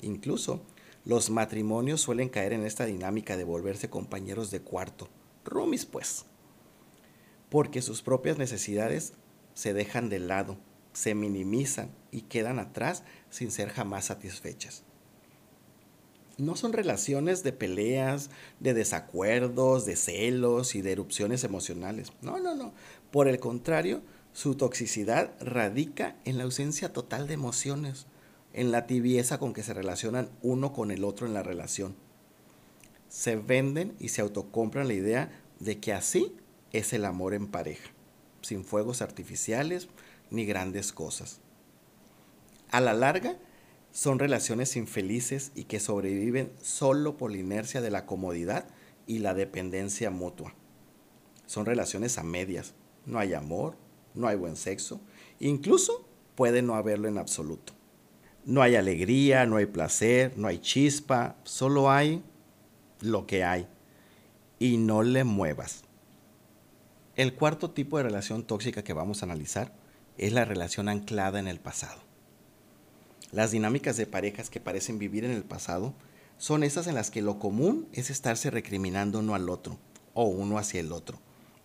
Incluso 0.00 0.62
los 1.04 1.30
matrimonios 1.30 2.00
suelen 2.00 2.28
caer 2.28 2.52
en 2.52 2.66
esta 2.66 2.84
dinámica 2.84 3.36
de 3.36 3.44
volverse 3.44 3.88
compañeros 3.88 4.50
de 4.50 4.60
cuarto, 4.60 5.08
roomies 5.44 5.86
pues, 5.86 6.26
porque 7.48 7.82
sus 7.82 8.02
propias 8.02 8.38
necesidades 8.38 9.14
se 9.54 9.72
dejan 9.72 10.08
de 10.08 10.18
lado, 10.18 10.58
se 10.92 11.14
minimizan 11.14 11.90
y 12.10 12.22
quedan 12.22 12.58
atrás 12.58 13.04
sin 13.30 13.50
ser 13.50 13.68
jamás 13.68 14.06
satisfechas. 14.06 14.84
No 16.38 16.56
son 16.56 16.72
relaciones 16.72 17.42
de 17.42 17.52
peleas, 17.52 18.30
de 18.58 18.74
desacuerdos, 18.74 19.84
de 19.84 19.96
celos 19.96 20.74
y 20.74 20.82
de 20.82 20.92
erupciones 20.92 21.44
emocionales. 21.44 22.12
No, 22.22 22.40
no, 22.40 22.54
no. 22.54 22.72
Por 23.10 23.28
el 23.28 23.38
contrario, 23.38 24.02
su 24.32 24.54
toxicidad 24.54 25.32
radica 25.40 26.16
en 26.24 26.38
la 26.38 26.44
ausencia 26.44 26.92
total 26.92 27.26
de 27.26 27.34
emociones, 27.34 28.06
en 28.54 28.70
la 28.72 28.86
tibieza 28.86 29.38
con 29.38 29.52
que 29.52 29.62
se 29.62 29.74
relacionan 29.74 30.30
uno 30.42 30.72
con 30.72 30.90
el 30.90 31.04
otro 31.04 31.26
en 31.26 31.34
la 31.34 31.42
relación. 31.42 31.94
Se 33.08 33.36
venden 33.36 33.94
y 34.00 34.08
se 34.08 34.22
autocompran 34.22 34.88
la 34.88 34.94
idea 34.94 35.30
de 35.60 35.78
que 35.78 35.92
así 35.92 36.34
es 36.72 36.94
el 36.94 37.04
amor 37.04 37.34
en 37.34 37.48
pareja, 37.48 37.90
sin 38.40 38.64
fuegos 38.64 39.02
artificiales 39.02 39.88
ni 40.30 40.46
grandes 40.46 40.92
cosas. 40.92 41.40
A 42.70 42.80
la 42.80 42.94
larga, 42.94 43.36
son 43.92 44.18
relaciones 44.18 44.76
infelices 44.76 45.52
y 45.54 45.64
que 45.64 45.78
sobreviven 45.78 46.50
solo 46.60 47.16
por 47.18 47.30
la 47.30 47.36
inercia 47.36 47.80
de 47.82 47.90
la 47.90 48.06
comodidad 48.06 48.66
y 49.06 49.18
la 49.18 49.34
dependencia 49.34 50.10
mutua. 50.10 50.54
Son 51.46 51.66
relaciones 51.66 52.16
a 52.16 52.22
medias. 52.22 52.74
No 53.04 53.18
hay 53.18 53.34
amor, 53.34 53.76
no 54.14 54.26
hay 54.26 54.36
buen 54.36 54.56
sexo, 54.56 55.00
incluso 55.40 56.08
puede 56.34 56.62
no 56.62 56.74
haberlo 56.74 57.08
en 57.08 57.18
absoluto. 57.18 57.74
No 58.44 58.62
hay 58.62 58.74
alegría, 58.74 59.46
no 59.46 59.56
hay 59.56 59.66
placer, 59.66 60.32
no 60.36 60.48
hay 60.48 60.58
chispa, 60.58 61.36
solo 61.44 61.90
hay 61.90 62.24
lo 63.00 63.26
que 63.26 63.44
hay. 63.44 63.68
Y 64.58 64.78
no 64.78 65.02
le 65.02 65.24
muevas. 65.24 65.84
El 67.14 67.34
cuarto 67.34 67.70
tipo 67.70 67.98
de 67.98 68.04
relación 68.04 68.44
tóxica 68.44 68.82
que 68.82 68.94
vamos 68.94 69.22
a 69.22 69.26
analizar 69.26 69.74
es 70.16 70.32
la 70.32 70.44
relación 70.44 70.88
anclada 70.88 71.38
en 71.38 71.46
el 71.46 71.60
pasado. 71.60 72.01
Las 73.30 73.50
dinámicas 73.50 73.96
de 73.96 74.06
parejas 74.06 74.50
que 74.50 74.60
parecen 74.60 74.98
vivir 74.98 75.24
en 75.24 75.30
el 75.30 75.44
pasado 75.44 75.94
son 76.38 76.64
esas 76.64 76.86
en 76.86 76.94
las 76.94 77.10
que 77.10 77.22
lo 77.22 77.38
común 77.38 77.88
es 77.92 78.10
estarse 78.10 78.50
recriminando 78.50 79.20
uno 79.20 79.34
al 79.34 79.48
otro 79.48 79.78
o 80.14 80.24
uno 80.24 80.58
hacia 80.58 80.80
el 80.80 80.92
otro 80.92 81.20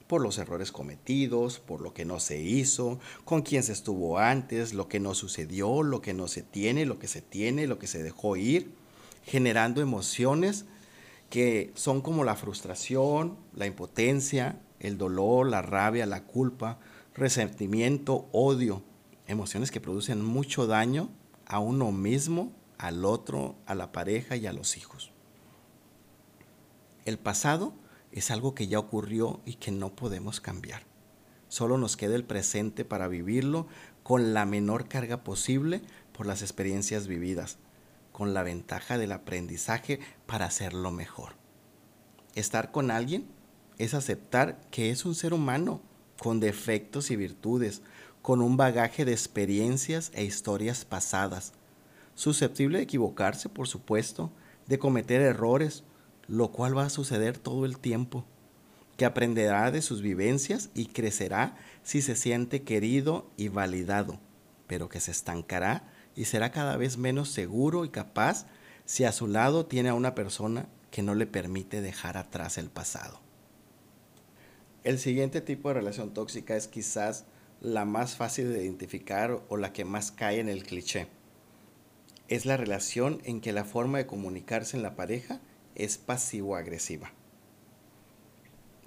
por 0.08 0.22
los 0.22 0.38
errores 0.38 0.72
cometidos, 0.72 1.60
por 1.60 1.82
lo 1.82 1.94
que 1.94 2.06
no 2.06 2.20
se 2.20 2.42
hizo, 2.42 3.00
con 3.26 3.42
quién 3.42 3.62
se 3.64 3.74
estuvo 3.74 4.18
antes, 4.18 4.74
lo 4.74 4.88
que 4.88 5.00
no 5.00 5.14
sucedió, 5.14 5.84
lo 5.84 6.02
que 6.02 6.14
no 6.14 6.28
se 6.28 6.42
tiene, 6.42 6.86
lo 6.86 6.98
que 6.98 7.08
se 7.08 7.22
tiene, 7.22 7.68
lo 7.68 7.78
que 7.78 7.88
se 7.88 8.02
dejó 8.02 8.38
ir, 8.38 8.72
generando 9.24 9.82
emociones 9.82 10.66
que 11.30 11.72
son 11.76 12.02
como 12.02 12.24
la 12.24 12.38
frustración, 12.38 13.38
la 13.54 13.66
impotencia, 13.66 14.62
el 14.80 14.98
dolor, 14.98 15.48
la 15.48 15.62
rabia, 15.62 16.06
la 16.06 16.24
culpa, 16.24 16.80
resentimiento, 17.14 18.30
odio, 18.32 18.84
emociones 19.28 19.72
que 19.72 19.82
producen 19.82 20.24
mucho 20.24 20.68
daño 20.68 21.10
a 21.48 21.60
uno 21.60 21.92
mismo, 21.92 22.52
al 22.78 23.06
otro, 23.06 23.56
a 23.66 23.74
la 23.74 23.92
pareja 23.92 24.36
y 24.36 24.48
a 24.48 24.54
los 24.54 24.78
hijos. 24.78 25.12
El 27.06 27.18
pasado 27.18 27.74
es 28.12 28.32
algo 28.32 28.54
que 28.54 28.68
ya 28.68 28.80
ocurrió 28.80 29.42
y 29.46 29.56
que 29.56 29.72
no 29.72 29.96
podemos 29.96 30.42
cambiar. 30.42 30.84
Solo 31.48 31.78
nos 31.78 31.96
queda 31.96 32.16
el 32.16 32.26
presente 32.26 32.84
para 32.84 33.08
vivirlo 33.08 33.68
con 34.04 34.34
la 34.34 34.46
menor 34.46 34.90
carga 34.90 35.24
posible 35.24 35.82
por 36.12 36.26
las 36.26 36.42
experiencias 36.42 37.08
vividas, 37.08 37.58
con 38.12 38.34
la 38.34 38.44
ventaja 38.44 38.98
del 38.98 39.14
aprendizaje 39.14 40.00
para 40.26 40.46
hacerlo 40.46 40.92
mejor. 40.92 41.36
Estar 42.36 42.72
con 42.72 42.92
alguien 42.92 43.26
es 43.78 43.94
aceptar 43.94 44.60
que 44.70 44.90
es 44.90 45.06
un 45.06 45.16
ser 45.16 45.34
humano 45.34 45.82
con 46.20 46.40
defectos 46.40 47.12
y 47.12 47.16
virtudes, 47.16 47.82
con 48.22 48.42
un 48.42 48.58
bagaje 48.58 49.06
de 49.06 49.14
experiencias 49.14 50.12
e 50.14 50.24
historias 50.24 50.86
pasadas, 50.86 51.54
susceptible 52.16 52.80
de 52.80 52.84
equivocarse, 52.84 53.50
por 53.50 53.68
supuesto, 53.68 54.32
de 54.68 54.80
cometer 54.80 55.22
errores, 55.22 55.84
lo 56.28 56.52
cual 56.52 56.78
va 56.78 56.86
a 56.86 56.90
suceder 56.90 57.38
todo 57.38 57.66
el 57.66 57.78
tiempo, 57.78 58.26
que 58.98 59.06
aprenderá 59.06 59.72
de 59.72 59.82
sus 59.82 60.02
vivencias 60.02 60.70
y 60.74 60.88
crecerá 60.88 61.56
si 61.84 62.02
se 62.02 62.16
siente 62.16 62.64
querido 62.64 63.30
y 63.38 63.48
validado, 63.48 64.20
pero 64.66 64.90
que 64.90 65.00
se 65.00 65.12
estancará 65.12 65.88
y 66.16 66.26
será 66.26 66.52
cada 66.52 66.76
vez 66.78 66.98
menos 66.98 67.30
seguro 67.30 67.86
y 67.86 67.90
capaz 67.90 68.48
si 68.86 69.04
a 69.04 69.12
su 69.12 69.28
lado 69.28 69.66
tiene 69.66 69.90
a 69.90 69.94
una 69.94 70.16
persona 70.16 70.68
que 70.92 71.04
no 71.04 71.14
le 71.14 71.28
permite 71.28 71.82
dejar 71.82 72.18
atrás 72.18 72.58
el 72.58 72.70
pasado. 72.70 73.20
El 74.84 75.00
siguiente 75.00 75.42
tipo 75.42 75.70
de 75.70 75.76
relación 75.76 76.14
tóxica 76.14 76.56
es 76.56 76.68
quizás 76.68 77.26
la 77.62 77.86
más 77.86 78.16
fácil 78.16 78.54
de 78.54 78.64
identificar 78.64 79.42
o 79.50 79.58
la 79.58 79.74
que 79.74 79.86
más 79.86 80.12
cae 80.12 80.40
en 80.40 80.50
el 80.50 80.64
cliché. 80.64 81.08
Es 82.28 82.46
la 82.46 82.58
relación 82.58 83.22
en 83.24 83.42
que 83.42 83.54
la 83.54 83.64
forma 83.64 83.98
de 83.98 84.06
comunicarse 84.06 84.78
en 84.78 84.84
la 84.84 84.96
pareja 84.96 85.40
es 85.76 85.98
pasivo-agresiva. 85.98 87.12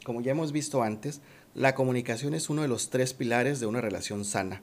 Como 0.05 0.21
ya 0.21 0.33
hemos 0.33 0.53
visto 0.53 0.83
antes, 0.83 1.21
la 1.55 1.75
comunicación 1.75 2.35
es 2.35 2.49
uno 2.49 2.63
de 2.63 2.69
los 2.69 2.91
tres 2.91 3.13
pilares 3.13 3.61
de 3.61 3.67
una 3.67 3.81
relación 3.81 4.25
sana. 4.25 4.63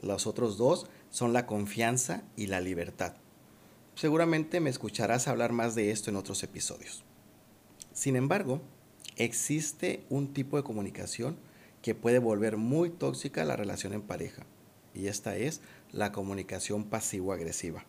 Los 0.00 0.26
otros 0.26 0.56
dos 0.56 0.86
son 1.10 1.32
la 1.32 1.46
confianza 1.46 2.22
y 2.36 2.46
la 2.46 2.60
libertad. 2.60 3.14
Seguramente 3.94 4.60
me 4.60 4.70
escucharás 4.70 5.28
hablar 5.28 5.52
más 5.52 5.74
de 5.74 5.90
esto 5.90 6.10
en 6.10 6.16
otros 6.16 6.42
episodios. 6.42 7.04
Sin 7.92 8.16
embargo, 8.16 8.62
existe 9.16 10.04
un 10.08 10.32
tipo 10.32 10.56
de 10.56 10.62
comunicación 10.62 11.36
que 11.82 11.94
puede 11.94 12.18
volver 12.18 12.56
muy 12.56 12.90
tóxica 12.90 13.44
la 13.44 13.56
relación 13.56 13.92
en 13.92 14.02
pareja, 14.02 14.44
y 14.94 15.06
esta 15.06 15.36
es 15.36 15.60
la 15.92 16.12
comunicación 16.12 16.84
pasivo-agresiva. 16.84 17.84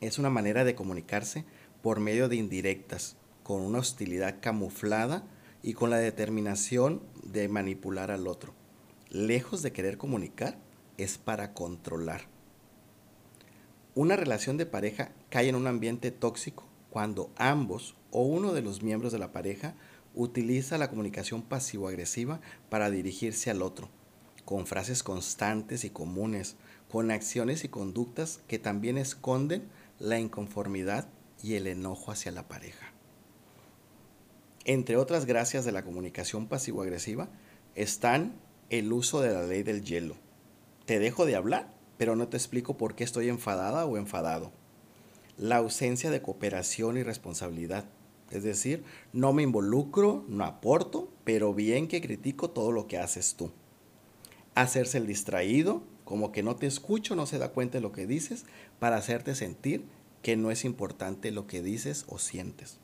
Es 0.00 0.18
una 0.18 0.30
manera 0.30 0.64
de 0.64 0.74
comunicarse 0.74 1.44
por 1.82 2.00
medio 2.00 2.28
de 2.28 2.36
indirectas, 2.36 3.16
con 3.42 3.62
una 3.62 3.78
hostilidad 3.78 4.36
camuflada 4.40 5.24
y 5.62 5.74
con 5.74 5.90
la 5.90 5.98
determinación 5.98 7.02
de 7.22 7.48
manipular 7.48 8.10
al 8.10 8.26
otro. 8.26 8.54
Lejos 9.10 9.62
de 9.62 9.72
querer 9.72 9.98
comunicar, 9.98 10.58
es 10.98 11.18
para 11.18 11.54
controlar. 11.54 12.22
Una 13.94 14.16
relación 14.16 14.56
de 14.56 14.66
pareja 14.66 15.12
cae 15.30 15.48
en 15.48 15.56
un 15.56 15.66
ambiente 15.66 16.10
tóxico 16.10 16.64
cuando 16.90 17.30
ambos 17.36 17.96
o 18.10 18.22
uno 18.22 18.52
de 18.52 18.62
los 18.62 18.82
miembros 18.82 19.12
de 19.12 19.18
la 19.18 19.32
pareja 19.32 19.74
utiliza 20.14 20.78
la 20.78 20.90
comunicación 20.90 21.42
pasivo-agresiva 21.42 22.40
para 22.68 22.90
dirigirse 22.90 23.50
al 23.50 23.62
otro, 23.62 23.88
con 24.44 24.66
frases 24.66 25.02
constantes 25.02 25.84
y 25.84 25.90
comunes, 25.90 26.56
con 26.90 27.10
acciones 27.10 27.64
y 27.64 27.68
conductas 27.68 28.40
que 28.48 28.58
también 28.58 28.98
esconden 28.98 29.68
la 29.98 30.18
inconformidad 30.18 31.08
y 31.42 31.54
el 31.54 31.66
enojo 31.66 32.10
hacia 32.10 32.32
la 32.32 32.48
pareja. 32.48 32.92
Entre 34.64 34.96
otras 34.96 35.24
gracias 35.24 35.64
de 35.64 35.72
la 35.72 35.84
comunicación 35.84 36.46
pasivo-agresiva 36.46 37.28
están 37.74 38.34
el 38.68 38.92
uso 38.92 39.20
de 39.20 39.32
la 39.32 39.42
ley 39.42 39.62
del 39.62 39.82
hielo. 39.82 40.16
Te 40.84 40.98
dejo 40.98 41.26
de 41.26 41.36
hablar, 41.36 41.72
pero 41.96 42.16
no 42.16 42.28
te 42.28 42.36
explico 42.36 42.76
por 42.76 42.94
qué 42.94 43.04
estoy 43.04 43.28
enfadada 43.28 43.86
o 43.86 43.96
enfadado. 43.96 44.52
La 45.36 45.56
ausencia 45.56 46.10
de 46.10 46.20
cooperación 46.20 46.98
y 46.98 47.02
responsabilidad. 47.02 47.84
Es 48.30 48.42
decir, 48.42 48.84
no 49.12 49.32
me 49.32 49.42
involucro, 49.42 50.24
no 50.28 50.44
aporto, 50.44 51.08
pero 51.24 51.54
bien 51.54 51.88
que 51.88 52.00
critico 52.00 52.50
todo 52.50 52.72
lo 52.72 52.86
que 52.86 52.98
haces 52.98 53.34
tú. 53.34 53.50
Hacerse 54.54 54.98
el 54.98 55.06
distraído, 55.06 55.82
como 56.04 56.32
que 56.32 56.42
no 56.42 56.56
te 56.56 56.66
escucho, 56.66 57.16
no 57.16 57.26
se 57.26 57.38
da 57.38 57.50
cuenta 57.50 57.78
de 57.78 57.82
lo 57.82 57.92
que 57.92 58.06
dices, 58.06 58.44
para 58.78 58.96
hacerte 58.96 59.34
sentir 59.34 59.84
que 60.22 60.36
no 60.36 60.50
es 60.50 60.64
importante 60.64 61.30
lo 61.30 61.46
que 61.46 61.62
dices 61.62 62.04
o 62.08 62.18
sientes. 62.18 62.78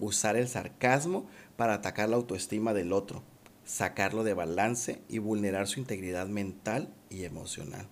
Usar 0.00 0.36
el 0.36 0.48
sarcasmo 0.48 1.26
para 1.56 1.74
atacar 1.74 2.08
la 2.08 2.16
autoestima 2.16 2.74
del 2.74 2.92
otro, 2.92 3.22
sacarlo 3.64 4.24
de 4.24 4.34
balance 4.34 5.00
y 5.08 5.18
vulnerar 5.18 5.68
su 5.68 5.78
integridad 5.80 6.26
mental 6.26 6.92
y 7.10 7.24
emocional. 7.24 7.86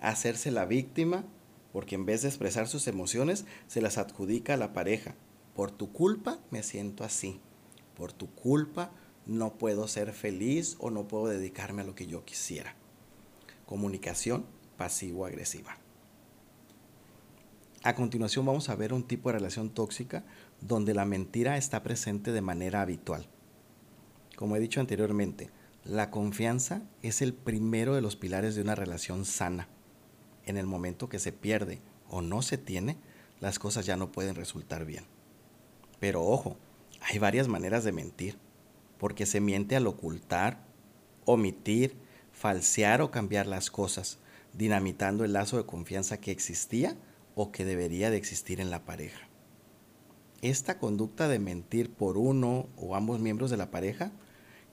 Hacerse 0.00 0.50
la 0.50 0.64
víctima 0.64 1.24
porque 1.72 1.94
en 1.94 2.06
vez 2.06 2.22
de 2.22 2.28
expresar 2.28 2.68
sus 2.68 2.86
emociones, 2.86 3.46
se 3.66 3.80
las 3.80 3.98
adjudica 3.98 4.54
a 4.54 4.58
la 4.58 4.72
pareja. 4.72 5.14
Por 5.54 5.70
tu 5.70 5.92
culpa 5.92 6.38
me 6.50 6.62
siento 6.62 7.04
así. 7.04 7.40
Por 7.96 8.12
tu 8.12 8.28
culpa 8.34 8.90
no 9.26 9.54
puedo 9.54 9.86
ser 9.86 10.12
feliz 10.12 10.76
o 10.78 10.90
no 10.90 11.06
puedo 11.06 11.26
dedicarme 11.26 11.82
a 11.82 11.84
lo 11.84 11.94
que 11.94 12.06
yo 12.06 12.24
quisiera. 12.24 12.74
Comunicación 13.66 14.46
pasivo-agresiva. 14.76 15.76
A 17.84 17.94
continuación 17.94 18.46
vamos 18.46 18.68
a 18.68 18.76
ver 18.76 18.92
un 18.92 19.02
tipo 19.02 19.28
de 19.28 19.38
relación 19.38 19.68
tóxica 19.68 20.24
donde 20.60 20.94
la 20.94 21.04
mentira 21.04 21.56
está 21.56 21.82
presente 21.82 22.32
de 22.32 22.40
manera 22.40 22.80
habitual. 22.80 23.26
Como 24.36 24.56
he 24.56 24.60
dicho 24.60 24.80
anteriormente, 24.80 25.50
la 25.84 26.10
confianza 26.10 26.82
es 27.02 27.22
el 27.22 27.34
primero 27.34 27.94
de 27.94 28.00
los 28.00 28.14
pilares 28.14 28.54
de 28.54 28.62
una 28.62 28.76
relación 28.76 29.24
sana. 29.24 29.68
En 30.46 30.56
el 30.56 30.66
momento 30.66 31.08
que 31.08 31.18
se 31.18 31.32
pierde 31.32 31.80
o 32.08 32.22
no 32.22 32.42
se 32.42 32.56
tiene, 32.56 32.96
las 33.40 33.58
cosas 33.58 33.84
ya 33.84 33.96
no 33.96 34.12
pueden 34.12 34.36
resultar 34.36 34.84
bien. 34.84 35.04
Pero 36.02 36.24
ojo, 36.24 36.56
hay 37.00 37.20
varias 37.20 37.46
maneras 37.46 37.84
de 37.84 37.92
mentir, 37.92 38.36
porque 38.98 39.24
se 39.24 39.40
miente 39.40 39.76
al 39.76 39.86
ocultar, 39.86 40.64
omitir, 41.26 41.94
falsear 42.32 43.02
o 43.02 43.12
cambiar 43.12 43.46
las 43.46 43.70
cosas, 43.70 44.18
dinamitando 44.52 45.24
el 45.24 45.32
lazo 45.32 45.58
de 45.58 45.64
confianza 45.64 46.16
que 46.18 46.32
existía 46.32 46.96
o 47.36 47.52
que 47.52 47.64
debería 47.64 48.10
de 48.10 48.16
existir 48.16 48.60
en 48.60 48.68
la 48.68 48.84
pareja. 48.84 49.28
Esta 50.40 50.80
conducta 50.80 51.28
de 51.28 51.38
mentir 51.38 51.92
por 51.92 52.18
uno 52.18 52.66
o 52.76 52.96
ambos 52.96 53.20
miembros 53.20 53.52
de 53.52 53.58
la 53.58 53.70
pareja 53.70 54.10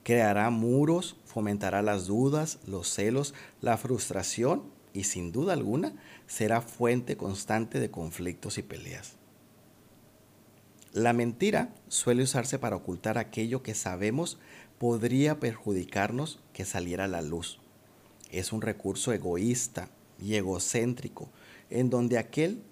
creará 0.02 0.50
muros, 0.50 1.16
fomentará 1.26 1.80
las 1.80 2.08
dudas, 2.08 2.58
los 2.66 2.88
celos, 2.88 3.34
la 3.60 3.76
frustración 3.76 4.64
y 4.92 5.04
sin 5.04 5.30
duda 5.30 5.52
alguna 5.52 5.94
será 6.26 6.60
fuente 6.60 7.16
constante 7.16 7.78
de 7.78 7.92
conflictos 7.92 8.58
y 8.58 8.64
peleas. 8.64 9.19
La 10.92 11.12
mentira 11.12 11.72
suele 11.86 12.24
usarse 12.24 12.58
para 12.58 12.74
ocultar 12.74 13.16
aquello 13.16 13.62
que 13.62 13.74
sabemos 13.74 14.38
podría 14.78 15.38
perjudicarnos 15.38 16.40
que 16.52 16.64
saliera 16.64 17.04
a 17.04 17.08
la 17.08 17.22
luz. 17.22 17.60
Es 18.32 18.52
un 18.52 18.60
recurso 18.60 19.12
egoísta 19.12 19.88
y 20.18 20.34
egocéntrico 20.34 21.30
en 21.70 21.90
donde 21.90 22.18
aquel 22.18 22.64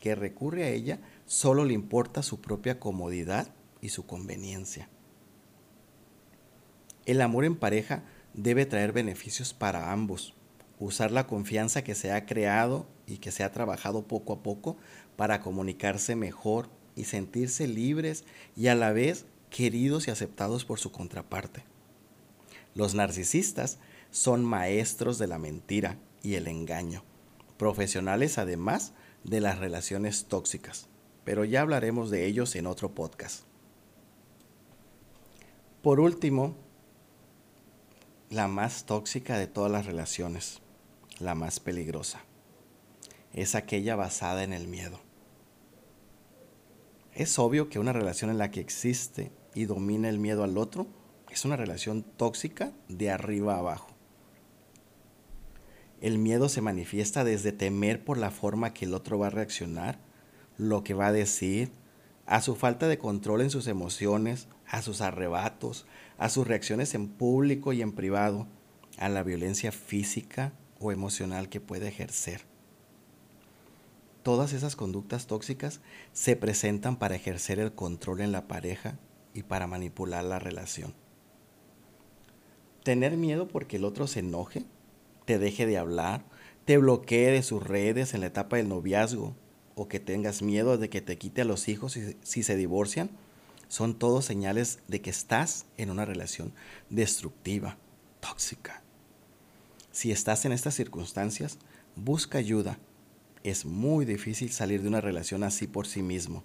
que 0.00 0.14
recurre 0.14 0.64
a 0.64 0.68
ella 0.68 0.98
solo 1.24 1.64
le 1.64 1.72
importa 1.72 2.22
su 2.22 2.42
propia 2.42 2.78
comodidad 2.78 3.48
y 3.80 3.88
su 3.88 4.04
conveniencia. 4.04 4.90
El 7.06 7.22
amor 7.22 7.46
en 7.46 7.56
pareja 7.56 8.02
debe 8.34 8.66
traer 8.66 8.92
beneficios 8.92 9.54
para 9.54 9.92
ambos. 9.92 10.34
Usar 10.78 11.10
la 11.10 11.26
confianza 11.26 11.82
que 11.82 11.94
se 11.94 12.12
ha 12.12 12.26
creado 12.26 12.86
y 13.06 13.18
que 13.18 13.30
se 13.30 13.44
ha 13.44 13.52
trabajado 13.52 14.06
poco 14.06 14.34
a 14.34 14.42
poco 14.42 14.76
para 15.16 15.40
comunicarse 15.40 16.16
mejor 16.16 16.68
y 16.96 17.04
sentirse 17.04 17.66
libres 17.66 18.24
y 18.56 18.68
a 18.68 18.74
la 18.74 18.92
vez 18.92 19.26
queridos 19.50 20.08
y 20.08 20.10
aceptados 20.10 20.64
por 20.64 20.78
su 20.78 20.92
contraparte. 20.92 21.64
Los 22.74 22.94
narcisistas 22.94 23.78
son 24.10 24.44
maestros 24.44 25.18
de 25.18 25.26
la 25.26 25.38
mentira 25.38 25.98
y 26.22 26.34
el 26.34 26.46
engaño, 26.46 27.02
profesionales 27.58 28.38
además 28.38 28.92
de 29.24 29.40
las 29.40 29.58
relaciones 29.58 30.24
tóxicas, 30.26 30.88
pero 31.24 31.44
ya 31.44 31.60
hablaremos 31.60 32.10
de 32.10 32.26
ellos 32.26 32.54
en 32.56 32.66
otro 32.66 32.94
podcast. 32.94 33.44
Por 35.82 36.00
último, 36.00 36.56
la 38.30 38.48
más 38.48 38.86
tóxica 38.86 39.36
de 39.36 39.46
todas 39.46 39.70
las 39.70 39.84
relaciones, 39.84 40.60
la 41.18 41.34
más 41.34 41.60
peligrosa. 41.60 42.22
Es 43.32 43.54
aquella 43.54 43.96
basada 43.96 44.44
en 44.44 44.52
el 44.52 44.68
miedo. 44.68 45.00
Es 47.14 47.38
obvio 47.38 47.68
que 47.68 47.78
una 47.78 47.92
relación 47.92 48.30
en 48.30 48.38
la 48.38 48.50
que 48.50 48.60
existe 48.60 49.32
y 49.54 49.66
domina 49.66 50.08
el 50.08 50.18
miedo 50.18 50.44
al 50.44 50.56
otro 50.56 50.86
es 51.30 51.44
una 51.44 51.56
relación 51.56 52.02
tóxica 52.02 52.72
de 52.88 53.10
arriba 53.10 53.54
a 53.54 53.58
abajo. 53.58 53.88
El 56.00 56.18
miedo 56.18 56.48
se 56.48 56.62
manifiesta 56.62 57.22
desde 57.22 57.52
temer 57.52 58.02
por 58.02 58.16
la 58.16 58.30
forma 58.30 58.72
que 58.72 58.86
el 58.86 58.94
otro 58.94 59.18
va 59.18 59.26
a 59.26 59.30
reaccionar, 59.30 59.98
lo 60.56 60.84
que 60.84 60.94
va 60.94 61.08
a 61.08 61.12
decir, 61.12 61.70
a 62.24 62.40
su 62.40 62.56
falta 62.56 62.88
de 62.88 62.98
control 62.98 63.42
en 63.42 63.50
sus 63.50 63.66
emociones, 63.66 64.48
a 64.66 64.80
sus 64.80 65.02
arrebatos, 65.02 65.86
a 66.16 66.30
sus 66.30 66.46
reacciones 66.46 66.94
en 66.94 67.08
público 67.08 67.74
y 67.74 67.82
en 67.82 67.92
privado, 67.92 68.46
a 68.96 69.10
la 69.10 69.22
violencia 69.22 69.70
física 69.70 70.54
o 70.80 70.92
emocional 70.92 71.50
que 71.50 71.60
puede 71.60 71.88
ejercer. 71.88 72.51
Todas 74.22 74.52
esas 74.52 74.76
conductas 74.76 75.26
tóxicas 75.26 75.80
se 76.12 76.36
presentan 76.36 76.96
para 76.96 77.16
ejercer 77.16 77.58
el 77.58 77.72
control 77.72 78.20
en 78.20 78.32
la 78.32 78.46
pareja 78.46 78.98
y 79.34 79.42
para 79.42 79.66
manipular 79.66 80.24
la 80.24 80.38
relación. 80.38 80.94
Tener 82.84 83.16
miedo 83.16 83.48
porque 83.48 83.76
el 83.76 83.84
otro 83.84 84.06
se 84.06 84.20
enoje, 84.20 84.64
te 85.24 85.38
deje 85.38 85.66
de 85.66 85.78
hablar, 85.78 86.24
te 86.64 86.78
bloquee 86.78 87.30
de 87.30 87.42
sus 87.42 87.62
redes 87.62 88.14
en 88.14 88.20
la 88.20 88.26
etapa 88.26 88.56
del 88.56 88.68
noviazgo 88.68 89.34
o 89.74 89.88
que 89.88 90.00
tengas 90.00 90.42
miedo 90.42 90.78
de 90.78 90.90
que 90.90 91.00
te 91.00 91.18
quite 91.18 91.42
a 91.42 91.44
los 91.44 91.68
hijos 91.68 91.92
si, 91.92 92.16
si 92.22 92.42
se 92.42 92.56
divorcian 92.56 93.10
son 93.72 93.98
todos 93.98 94.26
señales 94.26 94.80
de 94.86 95.00
que 95.00 95.08
estás 95.08 95.64
en 95.78 95.90
una 95.90 96.04
relación 96.04 96.52
destructiva, 96.90 97.78
tóxica. 98.20 98.82
Si 99.92 100.12
estás 100.12 100.44
en 100.44 100.52
estas 100.52 100.74
circunstancias, 100.74 101.56
busca 101.96 102.36
ayuda. 102.36 102.78
Es 103.44 103.64
muy 103.64 104.04
difícil 104.04 104.52
salir 104.52 104.82
de 104.82 104.88
una 104.88 105.00
relación 105.00 105.42
así 105.42 105.66
por 105.66 105.88
sí 105.88 106.02
mismo. 106.02 106.44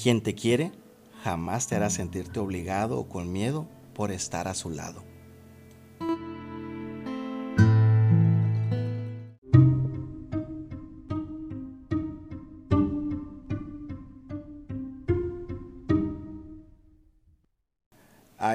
Quien 0.00 0.22
te 0.22 0.34
quiere 0.34 0.72
jamás 1.22 1.66
te 1.66 1.76
hará 1.76 1.88
sentirte 1.90 2.40
obligado 2.40 2.98
o 2.98 3.08
con 3.08 3.32
miedo 3.32 3.66
por 3.94 4.12
estar 4.12 4.48
a 4.48 4.54
su 4.54 4.70
lado. 4.70 5.07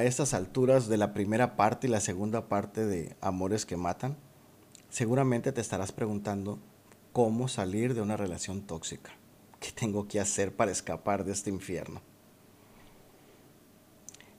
Estas 0.06 0.34
alturas 0.34 0.88
de 0.88 0.96
la 0.96 1.14
primera 1.14 1.56
parte 1.56 1.86
y 1.86 1.90
la 1.90 2.00
segunda 2.00 2.48
parte 2.48 2.84
de 2.84 3.16
Amores 3.20 3.64
que 3.66 3.76
Matan, 3.76 4.16
seguramente 4.90 5.52
te 5.52 5.60
estarás 5.60 5.92
preguntando 5.92 6.58
cómo 7.12 7.48
salir 7.48 7.94
de 7.94 8.02
una 8.02 8.16
relación 8.16 8.62
tóxica. 8.62 9.12
¿Qué 9.60 9.72
tengo 9.72 10.06
que 10.06 10.20
hacer 10.20 10.54
para 10.54 10.70
escapar 10.70 11.24
de 11.24 11.32
este 11.32 11.50
infierno? 11.50 12.02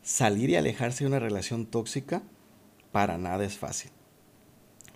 Salir 0.03 0.51
y 0.51 0.55
alejarse 0.55 1.03
de 1.03 1.07
una 1.07 1.19
relación 1.19 1.65
tóxica 1.65 2.21
para 2.91 3.17
nada 3.17 3.43
es 3.43 3.57
fácil. 3.57 3.91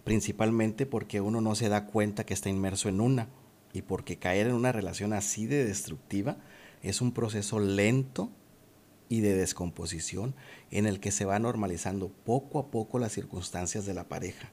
Principalmente 0.03 0.85
porque 0.85 1.19
uno 1.19 1.41
no 1.41 1.55
se 1.55 1.69
da 1.69 1.87
cuenta 1.87 2.25
que 2.25 2.33
está 2.33 2.49
inmerso 2.49 2.89
en 2.89 3.01
una 3.01 3.27
y 3.73 3.81
porque 3.81 4.17
caer 4.17 4.47
en 4.47 4.53
una 4.53 4.71
relación 4.71 5.13
así 5.13 5.47
de 5.47 5.65
destructiva 5.65 6.37
es 6.81 7.01
un 7.01 7.11
proceso 7.11 7.59
lento 7.59 8.29
y 9.09 9.21
de 9.21 9.35
descomposición 9.35 10.35
en 10.69 10.85
el 10.85 10.99
que 10.99 11.11
se 11.11 11.25
va 11.25 11.39
normalizando 11.39 12.09
poco 12.09 12.59
a 12.59 12.69
poco 12.69 12.99
las 12.99 13.11
circunstancias 13.11 13.85
de 13.85 13.95
la 13.95 14.07
pareja, 14.07 14.51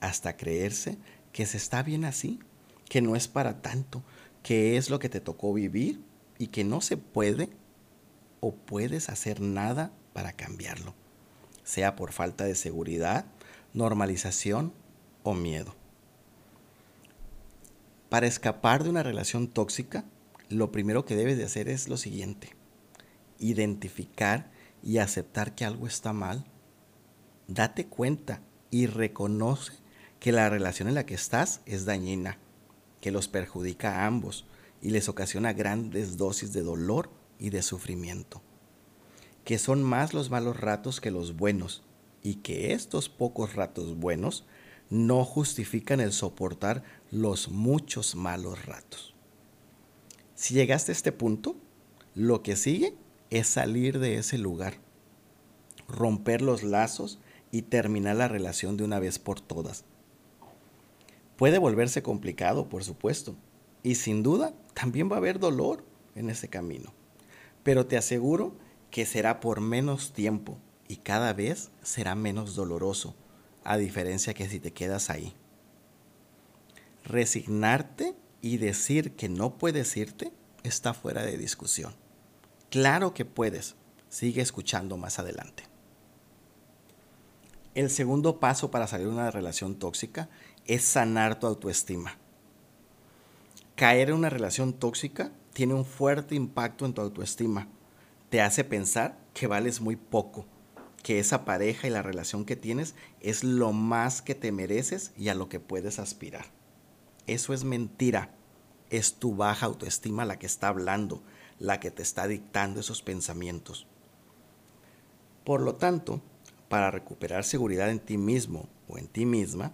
hasta 0.00 0.36
creerse 0.36 0.98
que 1.32 1.46
se 1.46 1.56
está 1.56 1.82
bien 1.82 2.04
así, 2.04 2.38
que 2.88 3.00
no 3.00 3.16
es 3.16 3.26
para 3.26 3.62
tanto, 3.62 4.04
que 4.42 4.76
es 4.76 4.90
lo 4.90 4.98
que 4.98 5.08
te 5.08 5.20
tocó 5.20 5.52
vivir 5.52 6.04
y 6.38 6.48
que 6.48 6.62
no 6.62 6.82
se 6.82 6.98
puede 6.98 7.48
o 8.40 8.54
puedes 8.54 9.08
hacer 9.08 9.40
nada 9.40 9.90
para 10.12 10.34
cambiarlo, 10.34 10.94
sea 11.64 11.96
por 11.96 12.12
falta 12.12 12.44
de 12.44 12.54
seguridad, 12.54 13.24
normalización 13.72 14.72
o 15.22 15.34
miedo. 15.34 15.74
Para 18.10 18.26
escapar 18.26 18.84
de 18.84 18.90
una 18.90 19.02
relación 19.02 19.48
tóxica, 19.48 20.04
lo 20.48 20.70
primero 20.70 21.06
que 21.06 21.16
debes 21.16 21.38
de 21.38 21.44
hacer 21.44 21.68
es 21.68 21.88
lo 21.88 21.96
siguiente 21.96 22.54
identificar 23.38 24.50
y 24.82 24.98
aceptar 24.98 25.54
que 25.54 25.64
algo 25.64 25.86
está 25.86 26.12
mal, 26.12 26.44
date 27.48 27.86
cuenta 27.86 28.42
y 28.70 28.86
reconoce 28.86 29.72
que 30.20 30.32
la 30.32 30.48
relación 30.48 30.88
en 30.88 30.94
la 30.94 31.06
que 31.06 31.14
estás 31.14 31.60
es 31.66 31.84
dañina, 31.84 32.38
que 33.00 33.10
los 33.10 33.28
perjudica 33.28 33.96
a 33.96 34.06
ambos 34.06 34.46
y 34.80 34.90
les 34.90 35.08
ocasiona 35.08 35.52
grandes 35.52 36.16
dosis 36.16 36.52
de 36.52 36.62
dolor 36.62 37.10
y 37.38 37.50
de 37.50 37.62
sufrimiento, 37.62 38.42
que 39.44 39.58
son 39.58 39.82
más 39.82 40.14
los 40.14 40.30
malos 40.30 40.58
ratos 40.58 41.00
que 41.00 41.10
los 41.10 41.36
buenos 41.36 41.82
y 42.22 42.36
que 42.36 42.72
estos 42.72 43.08
pocos 43.08 43.54
ratos 43.54 43.96
buenos 43.98 44.46
no 44.90 45.24
justifican 45.24 46.00
el 46.00 46.12
soportar 46.12 46.84
los 47.10 47.48
muchos 47.48 48.14
malos 48.14 48.66
ratos. 48.66 49.14
Si 50.34 50.54
llegaste 50.54 50.92
a 50.92 50.94
este 50.94 51.12
punto, 51.12 51.56
lo 52.14 52.42
que 52.42 52.56
sigue 52.56 52.94
es 53.30 53.46
salir 53.46 53.98
de 53.98 54.18
ese 54.18 54.38
lugar, 54.38 54.74
romper 55.88 56.42
los 56.42 56.62
lazos 56.62 57.18
y 57.50 57.62
terminar 57.62 58.16
la 58.16 58.28
relación 58.28 58.76
de 58.76 58.84
una 58.84 58.98
vez 58.98 59.18
por 59.18 59.40
todas. 59.40 59.84
Puede 61.36 61.58
volverse 61.58 62.02
complicado, 62.02 62.68
por 62.68 62.84
supuesto, 62.84 63.36
y 63.82 63.96
sin 63.96 64.22
duda 64.22 64.54
también 64.74 65.10
va 65.10 65.16
a 65.16 65.18
haber 65.18 65.38
dolor 65.38 65.84
en 66.14 66.30
ese 66.30 66.48
camino, 66.48 66.92
pero 67.62 67.86
te 67.86 67.96
aseguro 67.96 68.54
que 68.90 69.06
será 69.06 69.40
por 69.40 69.60
menos 69.60 70.12
tiempo 70.12 70.58
y 70.88 70.96
cada 70.96 71.32
vez 71.32 71.70
será 71.82 72.14
menos 72.14 72.54
doloroso, 72.54 73.14
a 73.64 73.76
diferencia 73.76 74.34
que 74.34 74.48
si 74.48 74.60
te 74.60 74.72
quedas 74.72 75.10
ahí. 75.10 75.34
Resignarte 77.04 78.14
y 78.40 78.58
decir 78.58 79.12
que 79.12 79.28
no 79.28 79.58
puedes 79.58 79.96
irte 79.96 80.32
está 80.62 80.94
fuera 80.94 81.24
de 81.24 81.36
discusión. 81.36 81.94
Claro 82.70 83.14
que 83.14 83.24
puedes. 83.24 83.76
Sigue 84.08 84.42
escuchando 84.42 84.96
más 84.96 85.18
adelante. 85.18 85.64
El 87.74 87.90
segundo 87.90 88.40
paso 88.40 88.70
para 88.70 88.86
salir 88.86 89.06
de 89.06 89.12
una 89.12 89.30
relación 89.30 89.74
tóxica 89.74 90.28
es 90.66 90.82
sanar 90.82 91.38
tu 91.38 91.46
autoestima. 91.46 92.16
Caer 93.74 94.08
en 94.08 94.14
una 94.14 94.30
relación 94.30 94.72
tóxica 94.72 95.30
tiene 95.52 95.74
un 95.74 95.84
fuerte 95.84 96.34
impacto 96.34 96.86
en 96.86 96.94
tu 96.94 97.02
autoestima. 97.02 97.68
Te 98.30 98.40
hace 98.40 98.64
pensar 98.64 99.18
que 99.34 99.46
vales 99.46 99.80
muy 99.82 99.96
poco, 99.96 100.46
que 101.02 101.18
esa 101.18 101.44
pareja 101.44 101.86
y 101.86 101.90
la 101.90 102.02
relación 102.02 102.46
que 102.46 102.56
tienes 102.56 102.94
es 103.20 103.44
lo 103.44 103.72
más 103.72 104.22
que 104.22 104.34
te 104.34 104.52
mereces 104.52 105.12
y 105.16 105.28
a 105.28 105.34
lo 105.34 105.48
que 105.48 105.60
puedes 105.60 105.98
aspirar. 105.98 106.46
Eso 107.26 107.52
es 107.52 107.64
mentira. 107.64 108.30
Es 108.88 109.14
tu 109.14 109.36
baja 109.36 109.66
autoestima 109.66 110.24
la 110.24 110.38
que 110.38 110.46
está 110.46 110.68
hablando, 110.68 111.22
la 111.58 111.80
que 111.80 111.90
te 111.90 112.02
está 112.02 112.26
dictando 112.26 112.80
esos 112.80 113.02
pensamientos. 113.02 113.86
Por 115.44 115.60
lo 115.60 115.76
tanto, 115.76 116.20
para 116.68 116.90
recuperar 116.90 117.44
seguridad 117.44 117.90
en 117.90 118.00
ti 118.00 118.18
mismo 118.18 118.68
o 118.88 118.98
en 118.98 119.08
ti 119.08 119.26
misma, 119.26 119.72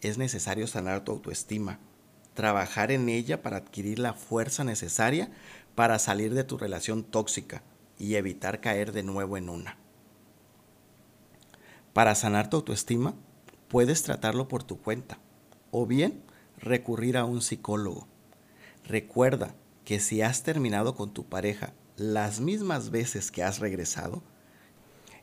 es 0.00 0.18
necesario 0.18 0.66
sanar 0.66 1.04
tu 1.04 1.12
autoestima, 1.12 1.80
trabajar 2.34 2.92
en 2.92 3.08
ella 3.08 3.42
para 3.42 3.56
adquirir 3.56 3.98
la 3.98 4.12
fuerza 4.12 4.64
necesaria 4.64 5.30
para 5.74 5.98
salir 5.98 6.34
de 6.34 6.44
tu 6.44 6.58
relación 6.58 7.04
tóxica 7.04 7.62
y 7.98 8.16
evitar 8.16 8.60
caer 8.60 8.92
de 8.92 9.02
nuevo 9.02 9.36
en 9.36 9.48
una. 9.48 9.78
Para 11.92 12.14
sanar 12.14 12.50
tu 12.50 12.56
autoestima, 12.58 13.14
puedes 13.68 14.02
tratarlo 14.02 14.48
por 14.48 14.62
tu 14.62 14.80
cuenta 14.80 15.18
o 15.70 15.86
bien 15.86 16.22
recurrir 16.58 17.16
a 17.16 17.24
un 17.24 17.42
psicólogo. 17.42 18.06
Recuerda 18.84 19.54
que 19.88 20.00
si 20.00 20.20
has 20.20 20.42
terminado 20.42 20.94
con 20.94 21.14
tu 21.14 21.24
pareja 21.24 21.72
las 21.96 22.40
mismas 22.40 22.90
veces 22.90 23.30
que 23.30 23.42
has 23.42 23.58
regresado, 23.58 24.22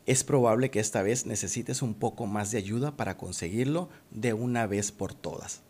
es 0.07 0.23
probable 0.23 0.71
que 0.71 0.79
esta 0.79 1.03
vez 1.03 1.27
necesites 1.27 1.83
un 1.83 1.93
poco 1.93 2.25
más 2.25 2.49
de 2.49 2.57
ayuda 2.57 2.97
para 2.97 3.15
conseguirlo 3.15 3.89
de 4.09 4.33
una 4.33 4.65
vez 4.65 4.91
por 4.91 5.13
todas. 5.13 5.61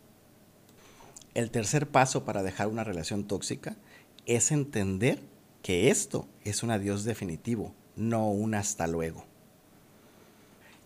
El 1.34 1.50
tercer 1.50 1.86
paso 1.86 2.24
para 2.24 2.42
dejar 2.42 2.68
una 2.68 2.84
relación 2.84 3.26
tóxica 3.26 3.76
es 4.24 4.50
entender 4.50 5.20
que 5.60 5.90
esto 5.90 6.26
es 6.42 6.62
un 6.62 6.70
adiós 6.70 7.04
definitivo, 7.04 7.74
no 7.96 8.30
un 8.30 8.54
hasta 8.54 8.86
luego. 8.86 9.26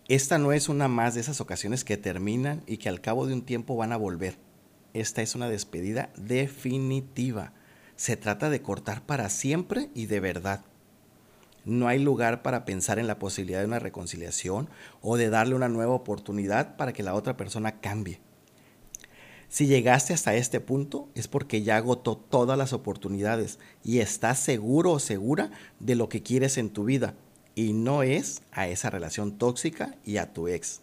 Esta 0.09 0.37
no 0.37 0.51
es 0.51 0.67
una 0.67 0.89
más 0.89 1.13
de 1.13 1.21
esas 1.21 1.39
ocasiones 1.39 1.85
que 1.85 1.95
terminan 1.95 2.61
y 2.67 2.75
que 2.75 2.89
al 2.89 2.99
cabo 2.99 3.25
de 3.25 3.35
un 3.35 3.43
tiempo 3.43 3.77
van 3.77 3.93
a 3.93 3.97
volver. 3.97 4.35
Esta 4.93 5.21
es 5.21 5.33
una 5.33 5.47
despedida 5.47 6.11
definitiva. 6.17 7.53
Se 8.01 8.17
trata 8.17 8.49
de 8.49 8.63
cortar 8.63 9.05
para 9.05 9.29
siempre 9.29 9.91
y 9.93 10.07
de 10.07 10.19
verdad. 10.19 10.65
No 11.65 11.87
hay 11.87 11.99
lugar 11.99 12.41
para 12.41 12.65
pensar 12.65 12.97
en 12.97 13.05
la 13.05 13.19
posibilidad 13.19 13.59
de 13.59 13.67
una 13.67 13.77
reconciliación 13.77 14.69
o 15.03 15.17
de 15.17 15.29
darle 15.29 15.53
una 15.53 15.69
nueva 15.69 15.93
oportunidad 15.93 16.77
para 16.77 16.93
que 16.93 17.03
la 17.03 17.13
otra 17.13 17.37
persona 17.37 17.79
cambie. 17.79 18.19
Si 19.49 19.67
llegaste 19.67 20.15
hasta 20.15 20.33
este 20.33 20.59
punto 20.59 21.09
es 21.13 21.27
porque 21.27 21.61
ya 21.61 21.77
agotó 21.77 22.17
todas 22.17 22.57
las 22.57 22.73
oportunidades 22.73 23.59
y 23.83 23.99
estás 23.99 24.39
seguro 24.39 24.93
o 24.93 24.99
segura 24.99 25.51
de 25.79 25.93
lo 25.93 26.09
que 26.09 26.23
quieres 26.23 26.57
en 26.57 26.71
tu 26.71 26.85
vida 26.85 27.13
y 27.53 27.73
no 27.73 28.01
es 28.01 28.41
a 28.51 28.67
esa 28.67 28.89
relación 28.89 29.37
tóxica 29.37 29.95
y 30.03 30.17
a 30.17 30.33
tu 30.33 30.47
ex. 30.47 30.81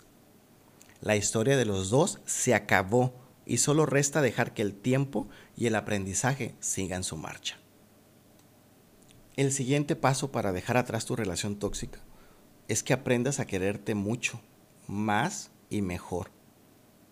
La 1.00 1.16
historia 1.16 1.56
de 1.56 1.64
los 1.64 1.90
dos 1.90 2.20
se 2.26 2.54
acabó 2.54 3.12
y 3.44 3.56
solo 3.56 3.86
resta 3.86 4.20
dejar 4.20 4.52
que 4.52 4.62
el 4.62 4.74
tiempo 4.74 5.26
y 5.58 5.66
el 5.66 5.74
aprendizaje 5.74 6.54
sigan 6.60 7.02
su 7.02 7.16
marcha. 7.16 7.56
El 9.36 9.50
siguiente 9.50 9.96
paso 9.96 10.30
para 10.30 10.52
dejar 10.52 10.76
atrás 10.76 11.04
tu 11.04 11.16
relación 11.16 11.58
tóxica 11.58 11.98
es 12.68 12.84
que 12.84 12.92
aprendas 12.92 13.40
a 13.40 13.46
quererte 13.46 13.96
mucho, 13.96 14.40
más 14.86 15.50
y 15.68 15.82
mejor. 15.82 16.30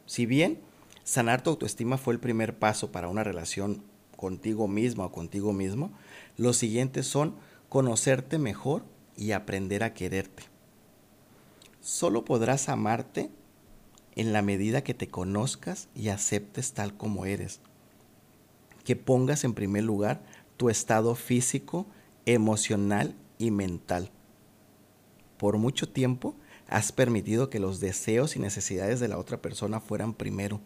Si 0.07 0.27
bien 0.27 0.61
sanar 1.03 1.43
tu 1.43 1.51
autoestima 1.51 1.99
fue 1.99 2.15
el 2.15 2.21
primer 2.21 2.57
paso 2.57 2.93
para 2.93 3.09
una 3.09 3.25
relación 3.25 3.83
contigo 4.17 4.69
misma 4.69 5.07
o 5.07 5.13
contigo 5.13 5.53
mismo, 5.53 5.91
los 6.37 6.57
siguientes 6.57 7.07
son 7.07 7.35
conocerte 7.69 8.39
mejor 8.39 8.85
y 9.17 9.33
aprender 9.33 9.83
a 9.83 9.93
quererte. 9.93 10.45
Solo 11.81 12.25
podrás 12.25 12.69
amarte 12.69 13.29
en 14.15 14.33
la 14.33 14.43
medida 14.43 14.85
que 14.85 14.95
te 14.95 15.09
conozcas 15.09 15.89
y 15.97 16.09
aceptes 16.11 16.75
tal 16.75 16.97
como 16.97 17.27
eres. 17.27 17.61
Que 18.87 18.95
pongas 18.95 19.43
en 19.43 19.53
primer 19.53 19.83
lugar 19.83 20.23
tu 20.57 20.71
estado 20.71 21.17
físico, 21.17 21.89
emocional 22.25 23.17
y 23.37 23.51
mental. 23.51 24.13
Por 25.39 25.59
mucho 25.59 25.89
tiempo 25.89 26.37
has 26.69 26.93
permitido 26.93 27.51
que 27.51 27.59
los 27.59 27.81
deseos 27.81 28.37
y 28.37 28.39
necesidades 28.39 29.01
de 29.01 29.09
la 29.09 29.19
otra 29.19 29.43
persona 29.43 29.81
fueran 29.81 30.15
primero. 30.15 30.61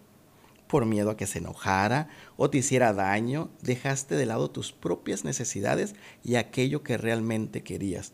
Por 0.66 0.84
miedo 0.84 1.08
a 1.08 1.16
que 1.16 1.26
se 1.26 1.38
enojara 1.38 2.10
o 2.36 2.50
te 2.50 2.58
hiciera 2.58 2.92
daño, 2.92 3.48
dejaste 3.62 4.16
de 4.16 4.26
lado 4.26 4.50
tus 4.50 4.70
propias 4.70 5.24
necesidades 5.24 5.94
y 6.22 6.34
aquello 6.34 6.82
que 6.82 6.98
realmente 6.98 7.62
querías. 7.62 8.12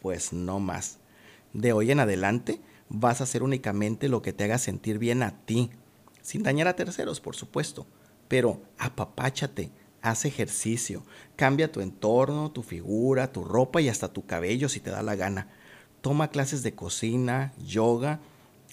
Pues 0.00 0.32
no 0.32 0.60
más. 0.60 0.98
De 1.52 1.72
hoy 1.72 1.90
en 1.90 1.98
adelante 1.98 2.60
vas 2.88 3.20
a 3.20 3.24
hacer 3.24 3.42
únicamente 3.42 4.08
lo 4.08 4.22
que 4.22 4.32
te 4.32 4.44
haga 4.44 4.58
sentir 4.58 5.00
bien 5.00 5.24
a 5.24 5.44
ti, 5.44 5.70
sin 6.22 6.44
dañar 6.44 6.68
a 6.68 6.76
terceros, 6.76 7.20
por 7.20 7.34
supuesto, 7.34 7.88
pero 8.28 8.60
apapáchate, 8.78 9.70
haz 10.02 10.24
ejercicio, 10.24 11.02
cambia 11.36 11.70
tu 11.70 11.80
entorno, 11.80 12.50
tu 12.50 12.62
figura, 12.62 13.32
tu 13.32 13.44
ropa 13.44 13.80
y 13.80 13.88
hasta 13.88 14.12
tu 14.12 14.24
cabello 14.26 14.68
si 14.68 14.80
te 14.80 14.90
da 14.90 15.02
la 15.02 15.16
gana. 15.16 15.48
Toma 16.00 16.28
clases 16.28 16.62
de 16.62 16.74
cocina, 16.74 17.52
yoga 17.64 18.20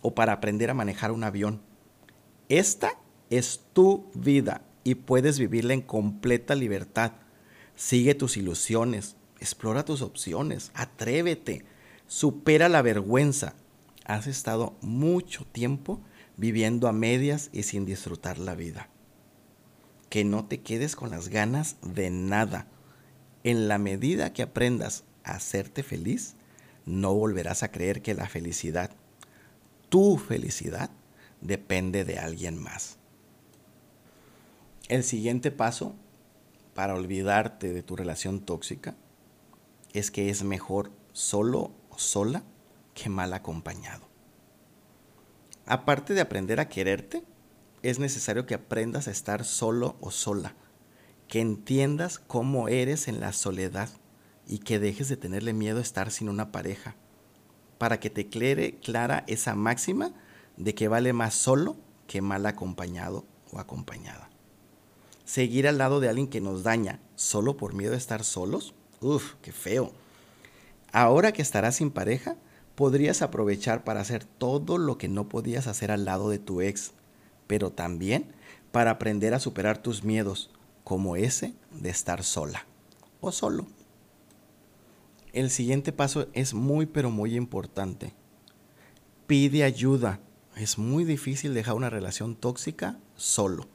o 0.01 0.13
para 0.13 0.33
aprender 0.33 0.69
a 0.69 0.75
manejar 0.75 1.11
un 1.11 1.23
avión. 1.23 1.61
Esta 2.49 2.91
es 3.29 3.61
tu 3.73 4.05
vida 4.13 4.61
y 4.83 4.95
puedes 4.95 5.39
vivirla 5.39 5.73
en 5.73 5.81
completa 5.81 6.55
libertad. 6.55 7.13
Sigue 7.75 8.13
tus 8.13 8.37
ilusiones, 8.37 9.15
explora 9.39 9.85
tus 9.85 10.01
opciones, 10.01 10.71
atrévete, 10.75 11.65
supera 12.05 12.69
la 12.69 12.81
vergüenza. 12.81 13.55
Has 14.05 14.27
estado 14.27 14.75
mucho 14.81 15.45
tiempo 15.51 16.01
viviendo 16.37 16.87
a 16.87 16.93
medias 16.93 17.49
y 17.53 17.63
sin 17.63 17.85
disfrutar 17.85 18.37
la 18.37 18.53
vida 18.53 18.89
que 20.13 20.23
no 20.23 20.45
te 20.45 20.62
quedes 20.62 20.95
con 20.95 21.10
las 21.10 21.30
ganas 21.30 21.78
de 21.82 22.12
nada. 22.12 22.67
En 23.43 23.67
la 23.67 23.80
medida 23.80 24.32
que 24.32 24.43
aprendas 24.43 25.06
a 25.23 25.32
hacerte 25.32 25.82
feliz, 25.82 26.36
no 26.86 27.15
volverás 27.15 27.63
a 27.63 27.71
creer 27.71 28.04
que 28.04 28.13
la 28.13 28.30
felicidad, 28.30 28.91
tu 29.89 30.19
felicidad, 30.19 30.91
depende 31.41 32.06
de 32.06 32.19
alguien 32.19 32.62
más. 32.62 32.99
El 34.88 35.04
siguiente 35.04 35.49
paso 35.49 35.95
para 36.76 36.93
olvidarte 36.93 37.73
de 37.73 37.82
tu 37.82 37.95
relación 37.95 38.39
tóxica 38.39 38.95
es 39.93 40.12
que 40.12 40.30
es 40.30 40.43
mejor 40.43 40.91
solo 41.12 41.71
o 41.89 41.97
sola 41.97 42.43
que 42.93 43.10
mal 43.10 43.34
acompañado. 43.34 44.08
Aparte 45.65 46.13
de 46.13 46.21
aprender 46.21 46.60
a 46.60 46.69
quererte, 46.69 47.23
es 47.83 47.99
necesario 47.99 48.45
que 48.45 48.55
aprendas 48.55 49.07
a 49.07 49.11
estar 49.11 49.43
solo 49.43 49.97
o 49.99 50.09
sola, 50.09 50.55
que 51.27 51.41
entiendas 51.41 52.17
cómo 52.17 52.69
eres 52.69 53.09
en 53.09 53.19
la 53.19 53.33
soledad 53.33 53.89
y 54.47 54.59
que 54.59 54.79
dejes 54.79 55.09
de 55.09 55.17
tenerle 55.17 55.53
miedo 55.53 55.79
a 55.79 55.81
estar 55.81 56.09
sin 56.09 56.29
una 56.29 56.51
pareja, 56.51 56.95
para 57.77 57.99
que 57.99 58.09
te 58.09 58.29
clere 58.29 58.77
clara 58.77 59.25
esa 59.27 59.53
máxima 59.53 60.13
de 60.55 60.73
que 60.73 60.87
vale 60.87 61.11
más 61.11 61.33
solo 61.33 61.75
que 62.07 62.21
mal 62.21 62.45
acompañado 62.45 63.25
o 63.51 63.59
acompañada. 63.59 64.29
Seguir 65.25 65.67
al 65.67 65.77
lado 65.77 65.99
de 65.99 66.09
alguien 66.09 66.27
que 66.27 66.41
nos 66.41 66.63
daña 66.63 66.99
solo 67.15 67.57
por 67.57 67.73
miedo 67.73 67.93
a 67.93 67.97
estar 67.97 68.23
solos, 68.23 68.73
uff, 69.01 69.33
qué 69.41 69.51
feo. 69.51 69.91
Ahora 70.93 71.33
que 71.33 71.41
estarás 71.41 71.75
sin 71.75 71.91
pareja, 71.91 72.37
podrías 72.75 73.21
aprovechar 73.21 73.83
para 73.83 74.01
hacer 74.01 74.23
todo 74.23 74.77
lo 74.77 74.97
que 74.97 75.09
no 75.09 75.27
podías 75.27 75.67
hacer 75.67 75.91
al 75.91 76.05
lado 76.05 76.29
de 76.29 76.39
tu 76.39 76.61
ex 76.61 76.93
pero 77.47 77.71
también 77.71 78.34
para 78.71 78.91
aprender 78.91 79.34
a 79.34 79.39
superar 79.39 79.77
tus 79.77 80.03
miedos, 80.03 80.49
como 80.84 81.15
ese 81.15 81.53
de 81.71 81.89
estar 81.89 82.23
sola 82.23 82.65
o 83.21 83.32
solo. 83.32 83.67
El 85.32 85.49
siguiente 85.49 85.91
paso 85.91 86.27
es 86.34 86.53
muy 86.53 86.86
pero 86.86 87.10
muy 87.10 87.36
importante. 87.36 88.13
Pide 89.25 89.63
ayuda. 89.63 90.19
Es 90.56 90.77
muy 90.77 91.03
difícil 91.06 91.56
dejar 91.56 91.73
una 91.73 91.89
relación 91.89 92.36
tóxica 92.36 92.99
solo. 93.15 93.67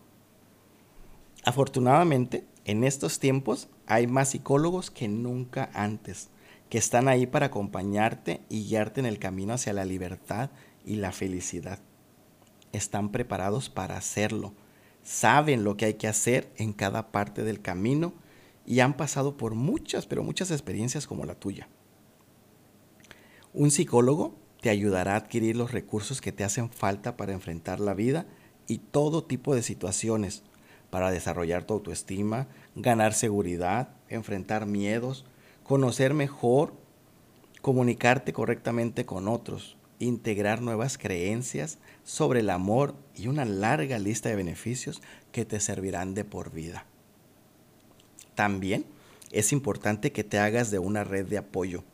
Afortunadamente, 1.44 2.44
en 2.64 2.84
estos 2.84 3.18
tiempos 3.18 3.68
hay 3.86 4.06
más 4.06 4.30
psicólogos 4.30 4.90
que 4.90 5.08
nunca 5.08 5.70
antes, 5.72 6.28
que 6.68 6.78
están 6.78 7.08
ahí 7.08 7.26
para 7.26 7.46
acompañarte 7.46 8.42
y 8.48 8.68
guiarte 8.68 9.00
en 9.00 9.06
el 9.06 9.18
camino 9.18 9.54
hacia 9.54 9.72
la 9.72 9.84
libertad 9.84 10.50
y 10.84 10.96
la 10.96 11.10
felicidad. 11.10 11.80
Están 12.72 13.10
preparados 13.10 13.70
para 13.70 13.96
hacerlo, 13.96 14.54
saben 15.02 15.64
lo 15.64 15.76
que 15.76 15.86
hay 15.86 15.94
que 15.94 16.08
hacer 16.08 16.52
en 16.56 16.72
cada 16.72 17.10
parte 17.10 17.42
del 17.42 17.62
camino 17.62 18.12
y 18.66 18.80
han 18.80 18.94
pasado 18.96 19.38
por 19.38 19.54
muchas, 19.54 20.06
pero 20.06 20.22
muchas 20.22 20.50
experiencias 20.50 21.06
como 21.06 21.24
la 21.24 21.34
tuya. 21.34 21.68
Un 23.54 23.70
psicólogo 23.70 24.34
te 24.60 24.68
ayudará 24.68 25.14
a 25.14 25.16
adquirir 25.16 25.56
los 25.56 25.72
recursos 25.72 26.20
que 26.20 26.32
te 26.32 26.44
hacen 26.44 26.68
falta 26.68 27.16
para 27.16 27.32
enfrentar 27.32 27.80
la 27.80 27.94
vida 27.94 28.26
y 28.66 28.78
todo 28.78 29.24
tipo 29.24 29.54
de 29.54 29.62
situaciones, 29.62 30.42
para 30.90 31.10
desarrollar 31.10 31.64
tu 31.64 31.72
autoestima, 31.74 32.48
ganar 32.74 33.14
seguridad, 33.14 33.94
enfrentar 34.08 34.66
miedos, 34.66 35.24
conocer 35.62 36.12
mejor, 36.12 36.74
comunicarte 37.62 38.34
correctamente 38.34 39.06
con 39.06 39.28
otros, 39.28 39.77
integrar 39.98 40.62
nuevas 40.62 40.98
creencias 40.98 41.78
sobre 42.04 42.40
el 42.40 42.50
amor 42.50 42.94
y 43.16 43.28
una 43.28 43.44
larga 43.44 43.98
lista 43.98 44.28
de 44.28 44.36
beneficios 44.36 45.02
que 45.32 45.44
te 45.44 45.60
servirán 45.60 46.14
de 46.14 46.24
por 46.24 46.52
vida. 46.52 46.86
También 48.34 48.84
es 49.32 49.52
importante 49.52 50.12
que 50.12 50.24
te 50.24 50.38
hagas 50.38 50.70
de 50.70 50.78
una 50.78 51.04
red 51.04 51.26
de 51.26 51.38
apoyo, 51.38 51.84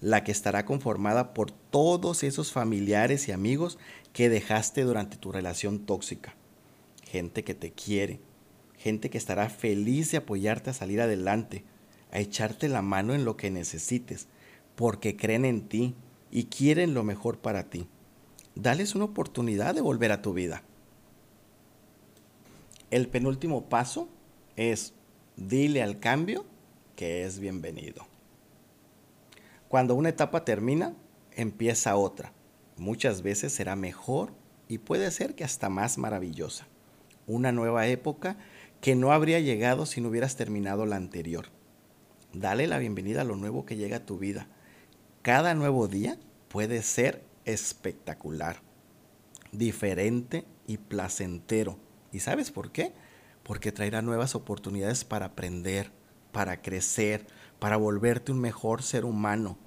la 0.00 0.24
que 0.24 0.32
estará 0.32 0.64
conformada 0.64 1.32
por 1.32 1.50
todos 1.50 2.22
esos 2.22 2.52
familiares 2.52 3.28
y 3.28 3.32
amigos 3.32 3.78
que 4.12 4.28
dejaste 4.28 4.82
durante 4.82 5.16
tu 5.16 5.32
relación 5.32 5.78
tóxica. 5.78 6.34
Gente 7.04 7.44
que 7.44 7.54
te 7.54 7.70
quiere, 7.72 8.20
gente 8.76 9.10
que 9.10 9.18
estará 9.18 9.48
feliz 9.48 10.10
de 10.10 10.18
apoyarte 10.18 10.70
a 10.70 10.74
salir 10.74 11.00
adelante, 11.00 11.64
a 12.12 12.18
echarte 12.18 12.68
la 12.68 12.82
mano 12.82 13.14
en 13.14 13.24
lo 13.24 13.36
que 13.36 13.50
necesites, 13.50 14.26
porque 14.74 15.16
creen 15.16 15.44
en 15.44 15.68
ti 15.68 15.94
y 16.30 16.44
quieren 16.44 16.94
lo 16.94 17.04
mejor 17.04 17.38
para 17.38 17.70
ti. 17.70 17.86
Dales 18.54 18.94
una 18.94 19.04
oportunidad 19.04 19.74
de 19.74 19.80
volver 19.80 20.12
a 20.12 20.22
tu 20.22 20.32
vida. 20.32 20.62
El 22.90 23.08
penúltimo 23.08 23.68
paso 23.68 24.08
es 24.56 24.94
dile 25.36 25.82
al 25.82 25.98
cambio 25.98 26.44
que 26.94 27.24
es 27.24 27.38
bienvenido. 27.38 28.06
Cuando 29.68 29.94
una 29.94 30.08
etapa 30.08 30.44
termina, 30.44 30.94
empieza 31.32 31.96
otra. 31.96 32.32
Muchas 32.76 33.22
veces 33.22 33.52
será 33.52 33.76
mejor 33.76 34.32
y 34.68 34.78
puede 34.78 35.10
ser 35.10 35.34
que 35.34 35.44
hasta 35.44 35.68
más 35.68 35.98
maravillosa. 35.98 36.66
Una 37.26 37.52
nueva 37.52 37.86
época 37.86 38.36
que 38.80 38.94
no 38.94 39.12
habría 39.12 39.40
llegado 39.40 39.86
si 39.86 40.00
no 40.00 40.08
hubieras 40.08 40.36
terminado 40.36 40.86
la 40.86 40.96
anterior. 40.96 41.46
Dale 42.32 42.66
la 42.66 42.78
bienvenida 42.78 43.22
a 43.22 43.24
lo 43.24 43.36
nuevo 43.36 43.66
que 43.66 43.76
llega 43.76 43.98
a 43.98 44.06
tu 44.06 44.18
vida. 44.18 44.48
Cada 45.26 45.54
nuevo 45.54 45.88
día 45.88 46.20
puede 46.46 46.82
ser 46.82 47.24
espectacular, 47.46 48.62
diferente 49.50 50.46
y 50.68 50.76
placentero. 50.76 51.80
¿Y 52.12 52.20
sabes 52.20 52.52
por 52.52 52.70
qué? 52.70 52.92
Porque 53.42 53.72
traerá 53.72 54.02
nuevas 54.02 54.36
oportunidades 54.36 55.04
para 55.04 55.26
aprender, 55.26 55.90
para 56.30 56.62
crecer, 56.62 57.26
para 57.58 57.76
volverte 57.76 58.30
un 58.30 58.40
mejor 58.40 58.84
ser 58.84 59.04
humano. 59.04 59.58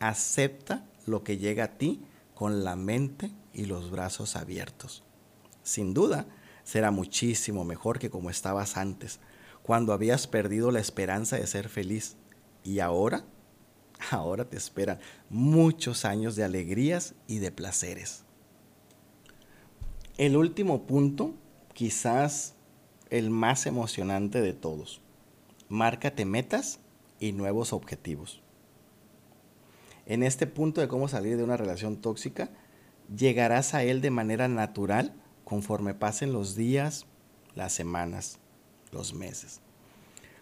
Acepta 0.00 0.84
lo 1.06 1.22
que 1.22 1.38
llega 1.38 1.62
a 1.62 1.78
ti 1.78 2.02
con 2.34 2.64
la 2.64 2.74
mente 2.74 3.30
y 3.52 3.66
los 3.66 3.88
brazos 3.88 4.34
abiertos. 4.34 5.04
Sin 5.62 5.94
duda, 5.94 6.26
será 6.64 6.90
muchísimo 6.90 7.64
mejor 7.64 8.00
que 8.00 8.10
como 8.10 8.30
estabas 8.30 8.76
antes, 8.76 9.20
cuando 9.62 9.92
habías 9.92 10.26
perdido 10.26 10.72
la 10.72 10.80
esperanza 10.80 11.36
de 11.36 11.46
ser 11.46 11.68
feliz. 11.68 12.16
Y 12.64 12.80
ahora, 12.80 13.24
ahora 14.10 14.48
te 14.48 14.56
esperan 14.56 14.98
muchos 15.30 16.04
años 16.04 16.36
de 16.36 16.44
alegrías 16.44 17.14
y 17.26 17.38
de 17.38 17.50
placeres. 17.50 18.24
El 20.18 20.36
último 20.36 20.86
punto, 20.86 21.34
quizás 21.74 22.54
el 23.10 23.30
más 23.30 23.66
emocionante 23.66 24.40
de 24.40 24.52
todos. 24.52 25.00
Márcate 25.68 26.24
metas 26.24 26.80
y 27.18 27.32
nuevos 27.32 27.72
objetivos. 27.72 28.42
En 30.06 30.22
este 30.22 30.46
punto 30.46 30.80
de 30.80 30.88
cómo 30.88 31.08
salir 31.08 31.36
de 31.36 31.44
una 31.44 31.56
relación 31.56 31.96
tóxica, 31.96 32.50
llegarás 33.16 33.74
a 33.74 33.84
él 33.84 34.00
de 34.00 34.10
manera 34.10 34.48
natural 34.48 35.14
conforme 35.44 35.94
pasen 35.94 36.32
los 36.32 36.56
días, 36.56 37.06
las 37.54 37.72
semanas, 37.72 38.38
los 38.90 39.14
meses. 39.14 39.60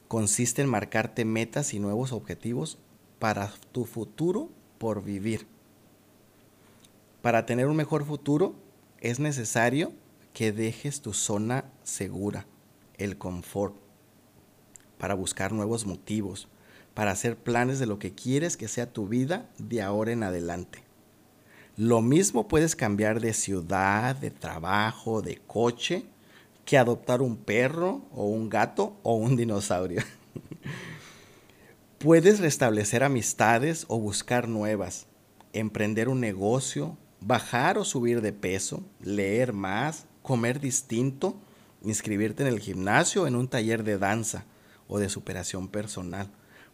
Consiste 0.08 0.62
en 0.62 0.68
marcarte 0.68 1.24
metas 1.24 1.74
y 1.74 1.78
nuevos 1.78 2.12
objetivos 2.12 2.78
para 3.20 3.52
tu 3.70 3.84
futuro 3.84 4.48
por 4.78 5.04
vivir. 5.04 5.46
Para 7.22 7.46
tener 7.46 7.68
un 7.68 7.76
mejor 7.76 8.04
futuro 8.04 8.56
es 8.98 9.20
necesario 9.20 9.92
que 10.32 10.50
dejes 10.50 11.02
tu 11.02 11.12
zona 11.12 11.66
segura, 11.84 12.46
el 12.96 13.18
confort, 13.18 13.76
para 14.98 15.14
buscar 15.14 15.52
nuevos 15.52 15.86
motivos, 15.86 16.48
para 16.94 17.12
hacer 17.12 17.36
planes 17.36 17.78
de 17.78 17.86
lo 17.86 17.98
que 17.98 18.14
quieres 18.14 18.56
que 18.56 18.68
sea 18.68 18.92
tu 18.92 19.06
vida 19.06 19.48
de 19.58 19.82
ahora 19.82 20.12
en 20.12 20.22
adelante. 20.22 20.82
Lo 21.76 22.00
mismo 22.00 22.48
puedes 22.48 22.74
cambiar 22.74 23.20
de 23.20 23.32
ciudad, 23.34 24.16
de 24.16 24.30
trabajo, 24.30 25.22
de 25.22 25.36
coche, 25.46 26.04
que 26.64 26.78
adoptar 26.78 27.22
un 27.22 27.36
perro 27.36 28.02
o 28.12 28.26
un 28.26 28.48
gato 28.48 28.96
o 29.02 29.14
un 29.14 29.36
dinosaurio. 29.36 30.02
puedes 32.00 32.40
restablecer 32.40 33.04
amistades 33.04 33.84
o 33.88 34.00
buscar 34.00 34.48
nuevas, 34.48 35.06
emprender 35.52 36.08
un 36.08 36.18
negocio, 36.18 36.96
bajar 37.20 37.76
o 37.76 37.84
subir 37.84 38.22
de 38.22 38.32
peso, 38.32 38.82
leer 39.02 39.52
más, 39.52 40.06
comer 40.22 40.60
distinto, 40.60 41.36
inscribirte 41.82 42.42
en 42.42 42.48
el 42.48 42.58
gimnasio 42.58 43.22
o 43.22 43.26
en 43.26 43.36
un 43.36 43.48
taller 43.48 43.84
de 43.84 43.98
danza 43.98 44.46
o 44.88 44.98
de 44.98 45.10
superación 45.10 45.68
personal. 45.68 46.30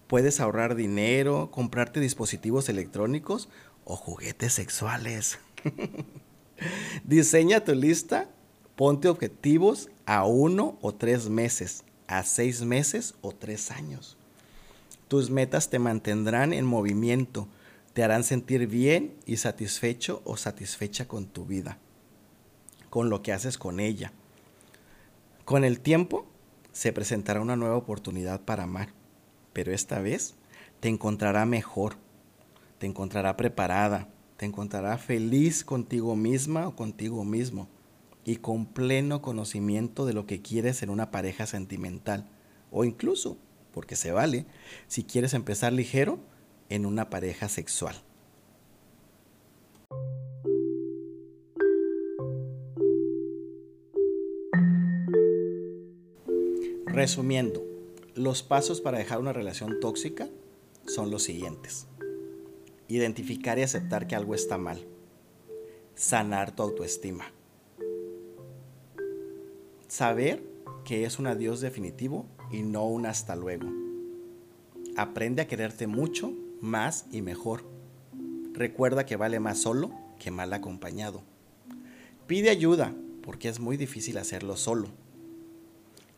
Puedes 0.06 0.38
ahorrar 0.38 0.76
dinero, 0.76 1.50
comprarte 1.50 1.98
dispositivos 1.98 2.68
electrónicos 2.68 3.48
o 3.84 3.96
juguetes 3.96 4.52
sexuales. 4.52 5.40
Diseña 7.04 7.64
tu 7.64 7.74
lista, 7.74 8.30
ponte 8.76 9.08
objetivos 9.08 9.90
a 10.06 10.24
uno 10.24 10.78
o 10.82 10.94
tres 10.94 11.28
meses, 11.28 11.82
a 12.06 12.22
seis 12.22 12.62
meses 12.62 13.16
o 13.22 13.32
tres 13.32 13.72
años. 13.72 14.15
Tus 15.08 15.30
metas 15.30 15.70
te 15.70 15.78
mantendrán 15.78 16.52
en 16.52 16.64
movimiento, 16.64 17.48
te 17.92 18.02
harán 18.02 18.24
sentir 18.24 18.66
bien 18.66 19.14
y 19.26 19.36
satisfecho 19.36 20.22
o 20.24 20.36
satisfecha 20.36 21.06
con 21.08 21.26
tu 21.26 21.46
vida, 21.46 21.78
con 22.90 23.10
lo 23.10 23.22
que 23.22 23.32
haces 23.32 23.58
con 23.58 23.80
ella. 23.80 24.12
Con 25.44 25.64
el 25.64 25.80
tiempo 25.80 26.26
se 26.72 26.92
presentará 26.92 27.40
una 27.40 27.56
nueva 27.56 27.76
oportunidad 27.76 28.40
para 28.42 28.64
amar, 28.64 28.88
pero 29.52 29.72
esta 29.72 30.00
vez 30.00 30.34
te 30.80 30.88
encontrará 30.88 31.46
mejor 31.46 31.96
te 32.78 32.86
encontrará 32.86 33.36
preparada, 33.36 34.08
te 34.36 34.46
encontrará 34.46 34.98
feliz 34.98 35.64
contigo 35.64 36.14
misma 36.14 36.68
o 36.68 36.76
contigo 36.76 37.24
mismo 37.24 37.68
y 38.24 38.36
con 38.36 38.66
pleno 38.66 39.22
conocimiento 39.22 40.04
de 40.04 40.12
lo 40.12 40.26
que 40.26 40.42
quieres 40.42 40.82
en 40.82 40.90
una 40.90 41.10
pareja 41.10 41.46
sentimental 41.46 42.28
o 42.70 42.84
incluso, 42.84 43.38
porque 43.76 43.94
se 43.94 44.10
vale, 44.10 44.46
si 44.86 45.04
quieres 45.04 45.34
empezar 45.34 45.70
ligero, 45.70 46.18
en 46.70 46.86
una 46.86 47.10
pareja 47.10 47.50
sexual. 47.50 47.94
Resumiendo, 56.86 57.62
los 58.14 58.42
pasos 58.42 58.80
para 58.80 58.96
dejar 58.96 59.20
una 59.20 59.34
relación 59.34 59.78
tóxica 59.78 60.30
son 60.86 61.10
los 61.10 61.24
siguientes. 61.24 61.86
Identificar 62.88 63.58
y 63.58 63.62
aceptar 63.62 64.06
que 64.06 64.16
algo 64.16 64.34
está 64.34 64.56
mal. 64.56 64.86
Sanar 65.94 66.56
tu 66.56 66.62
autoestima. 66.62 67.26
Saber 69.86 70.42
que 70.86 71.04
es 71.04 71.18
un 71.18 71.26
adiós 71.26 71.60
definitivo 71.60 72.24
y 72.50 72.62
no 72.62 72.86
un 72.86 73.06
hasta 73.06 73.36
luego. 73.36 73.68
Aprende 74.96 75.42
a 75.42 75.46
quererte 75.46 75.86
mucho, 75.86 76.32
más 76.60 77.06
y 77.12 77.22
mejor. 77.22 77.64
Recuerda 78.52 79.04
que 79.06 79.16
vale 79.16 79.40
más 79.40 79.58
solo 79.58 79.90
que 80.18 80.30
mal 80.30 80.52
acompañado. 80.52 81.22
Pide 82.26 82.50
ayuda, 82.50 82.94
porque 83.22 83.48
es 83.48 83.60
muy 83.60 83.76
difícil 83.76 84.18
hacerlo 84.18 84.56
solo. 84.56 84.88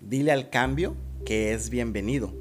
Dile 0.01 0.33
al 0.33 0.51
cambio 0.51 0.95
que 1.25 1.53
es 1.53 1.71
bienvenido. 1.71 2.33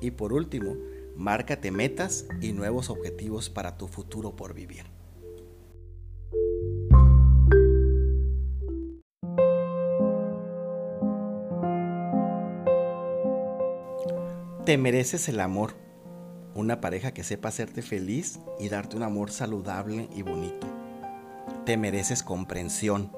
Y 0.00 0.12
por 0.12 0.32
último, 0.32 0.76
Márcate 1.16 1.70
metas 1.70 2.26
y 2.40 2.52
nuevos 2.52 2.88
objetivos 2.88 3.50
para 3.50 3.76
tu 3.76 3.86
futuro 3.86 4.34
por 4.34 4.54
vivir. 4.54 4.91
Te 14.64 14.78
mereces 14.78 15.28
el 15.28 15.40
amor, 15.40 15.74
una 16.54 16.80
pareja 16.80 17.12
que 17.12 17.24
sepa 17.24 17.48
hacerte 17.48 17.82
feliz 17.82 18.38
y 18.60 18.68
darte 18.68 18.96
un 18.96 19.02
amor 19.02 19.32
saludable 19.32 20.08
y 20.14 20.22
bonito. 20.22 20.68
Te 21.66 21.76
mereces 21.76 22.22
comprensión, 22.22 23.10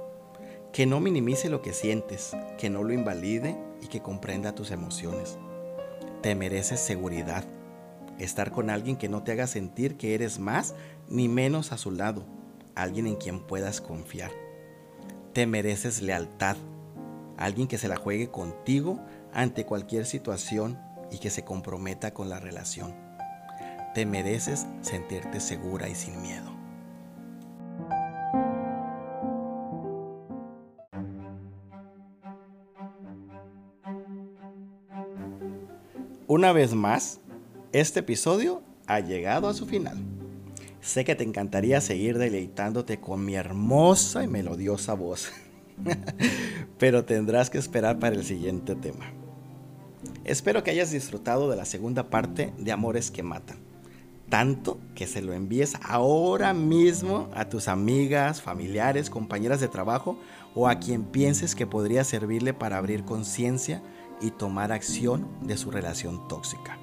que 0.72 0.86
no 0.86 1.01
minimice 1.01 1.51
lo 1.51 1.61
que 1.61 1.74
sientes, 1.74 2.34
que 2.57 2.70
no 2.70 2.82
lo 2.82 2.95
invalide 2.95 3.59
y 3.82 3.88
que 3.88 4.01
comprenda 4.01 4.55
tus 4.55 4.70
emociones. 4.70 5.36
Te 6.22 6.34
mereces 6.34 6.80
seguridad, 6.80 7.45
estar 8.18 8.51
con 8.51 8.70
alguien 8.70 8.97
que 8.97 9.11
no 9.11 9.22
te 9.22 9.32
haga 9.32 9.47
sentir 9.47 9.99
que 9.99 10.14
eres 10.14 10.38
más 10.38 10.74
ni 11.11 11.28
menos 11.28 11.72
a 11.72 11.76
su 11.76 11.90
lado, 11.90 12.24
alguien 12.74 13.07
en 13.07 13.16
quien 13.16 13.40
puedas 13.40 13.82
confiar. 13.82 14.30
Te 15.34 15.47
mereces 15.47 16.01
lealtad, 16.01 16.57
alguien 17.36 17.68
que 17.68 17.76
se 17.76 17.88
la 17.88 17.97
juegue 17.97 18.30
contigo 18.30 18.99
ante 19.34 19.66
cualquier 19.66 20.07
situación 20.07 20.78
y 21.11 21.18
que 21.18 21.30
se 21.30 21.44
comprometa 21.44 22.12
con 22.12 22.28
la 22.28 22.40
relación. 22.40 22.94
Te 23.94 24.07
mereces 24.07 24.66
sentirte 24.82 25.40
segura 25.40 25.88
y 25.88 25.94
sin 25.94 26.20
miedo. 26.20 26.55
Una 36.26 36.52
vez 36.52 36.74
más, 36.74 37.20
este 37.72 38.00
episodio 38.00 38.62
ha 38.86 38.98
llegado 39.00 39.48
a 39.48 39.55
su 39.55 39.66
final. 39.66 39.98
Sé 40.80 41.05
que 41.05 41.14
te 41.14 41.22
encantaría 41.22 41.80
seguir 41.80 42.18
deleitándote 42.18 42.98
con 42.98 43.24
mi 43.24 43.34
hermosa 43.34 44.24
y 44.24 44.26
melodiosa 44.26 44.94
voz, 44.94 45.30
pero 46.78 47.05
tendrás 47.05 47.50
que 47.50 47.59
esperar 47.59 47.98
para 47.98 48.16
el 48.16 48.24
siguiente 48.24 48.74
tema. 48.74 49.12
Espero 50.24 50.64
que 50.64 50.70
hayas 50.70 50.90
disfrutado 50.90 51.50
de 51.50 51.56
la 51.56 51.66
segunda 51.66 52.08
parte 52.08 52.54
de 52.56 52.72
Amores 52.72 53.10
que 53.10 53.22
Matan, 53.22 53.58
tanto 54.30 54.80
que 54.94 55.06
se 55.06 55.20
lo 55.20 55.34
envíes 55.34 55.74
ahora 55.82 56.54
mismo 56.54 57.28
a 57.34 57.50
tus 57.50 57.68
amigas, 57.68 58.40
familiares, 58.40 59.10
compañeras 59.10 59.60
de 59.60 59.68
trabajo 59.68 60.18
o 60.54 60.66
a 60.66 60.76
quien 60.76 61.04
pienses 61.04 61.54
que 61.54 61.66
podría 61.66 62.04
servirle 62.04 62.54
para 62.54 62.78
abrir 62.78 63.04
conciencia 63.04 63.82
y 64.22 64.30
tomar 64.30 64.72
acción 64.72 65.28
de 65.42 65.58
su 65.58 65.70
relación 65.70 66.26
tóxica. 66.26 66.78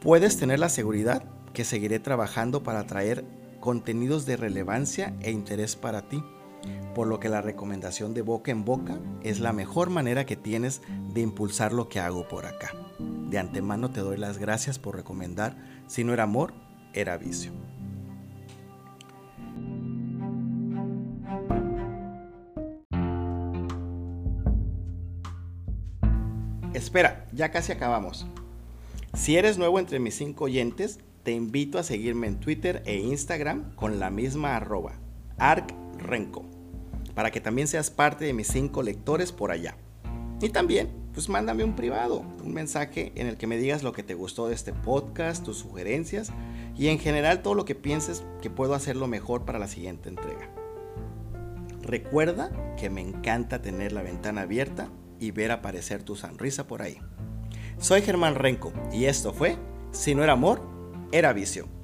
Puedes 0.00 0.38
tener 0.38 0.58
la 0.58 0.70
seguridad 0.70 1.24
que 1.52 1.64
seguiré 1.64 1.98
trabajando 1.98 2.62
para 2.62 2.86
traer 2.86 3.26
contenidos 3.60 4.24
de 4.24 4.36
relevancia 4.36 5.14
e 5.20 5.32
interés 5.32 5.76
para 5.76 6.08
ti, 6.08 6.22
por 6.94 7.06
lo 7.06 7.20
que 7.20 7.28
la 7.28 7.42
recomendación 7.42 8.14
de 8.14 8.22
boca 8.22 8.50
en 8.50 8.64
boca 8.64 8.98
es 9.22 9.40
la 9.40 9.52
mejor 9.52 9.90
manera 9.90 10.26
que 10.26 10.36
tienes 10.36 10.82
de 11.12 11.20
impulsar 11.20 11.72
lo 11.72 11.88
que 11.88 12.00
hago 12.00 12.26
por 12.28 12.46
acá. 12.46 12.72
De 12.98 13.38
antemano 13.38 13.90
te 13.90 14.00
doy 14.00 14.16
las 14.16 14.38
gracias 14.38 14.78
por 14.78 14.96
recomendar, 14.96 15.56
si 15.86 16.04
no 16.04 16.12
era 16.12 16.22
amor, 16.22 16.54
era 16.92 17.16
vicio. 17.16 17.52
Espera, 26.72 27.26
ya 27.32 27.50
casi 27.50 27.72
acabamos. 27.72 28.26
Si 29.14 29.36
eres 29.36 29.56
nuevo 29.56 29.78
entre 29.78 29.98
mis 29.98 30.14
cinco 30.14 30.44
oyentes, 30.44 31.00
te 31.22 31.32
invito 31.32 31.78
a 31.78 31.82
seguirme 31.82 32.26
en 32.26 32.38
Twitter 32.38 32.82
e 32.84 32.96
Instagram 32.96 33.74
con 33.74 33.98
la 33.98 34.10
misma 34.10 34.56
arroba, 34.56 34.92
arcrenco, 35.96 36.44
para 37.14 37.30
que 37.30 37.40
también 37.40 37.68
seas 37.68 37.90
parte 37.90 38.24
de 38.24 38.32
mis 38.32 38.48
cinco 38.48 38.82
lectores 38.82 39.32
por 39.32 39.50
allá. 39.50 39.76
Y 40.40 40.50
también, 40.50 40.90
pues 41.14 41.28
mándame 41.28 41.64
un 41.64 41.74
privado, 41.74 42.24
un 42.44 42.52
mensaje 42.52 43.12
en 43.14 43.26
el 43.26 43.36
que 43.36 43.46
me 43.46 43.56
digas 43.56 43.82
lo 43.82 43.92
que 43.92 44.02
te 44.02 44.14
gustó 44.14 44.48
de 44.48 44.54
este 44.54 44.72
podcast, 44.72 45.44
tus 45.44 45.58
sugerencias 45.58 46.30
y 46.76 46.88
en 46.88 46.98
general 46.98 47.40
todo 47.42 47.54
lo 47.54 47.64
que 47.64 47.74
pienses 47.74 48.22
que 48.42 48.50
puedo 48.50 48.74
hacerlo 48.74 49.06
mejor 49.06 49.44
para 49.44 49.58
la 49.58 49.68
siguiente 49.68 50.10
entrega. 50.10 50.50
Recuerda 51.82 52.50
que 52.76 52.90
me 52.90 53.00
encanta 53.00 53.62
tener 53.62 53.92
la 53.92 54.02
ventana 54.02 54.42
abierta 54.42 54.90
y 55.18 55.30
ver 55.30 55.52
aparecer 55.52 56.02
tu 56.02 56.16
sonrisa 56.16 56.66
por 56.66 56.82
ahí. 56.82 56.98
Soy 57.78 58.02
Germán 58.02 58.34
Renco 58.34 58.72
y 58.92 59.04
esto 59.04 59.32
fue 59.32 59.56
Si 59.92 60.14
no 60.14 60.22
era 60.22 60.32
amor, 60.32 60.60
era 61.12 61.32
vicio. 61.32 61.75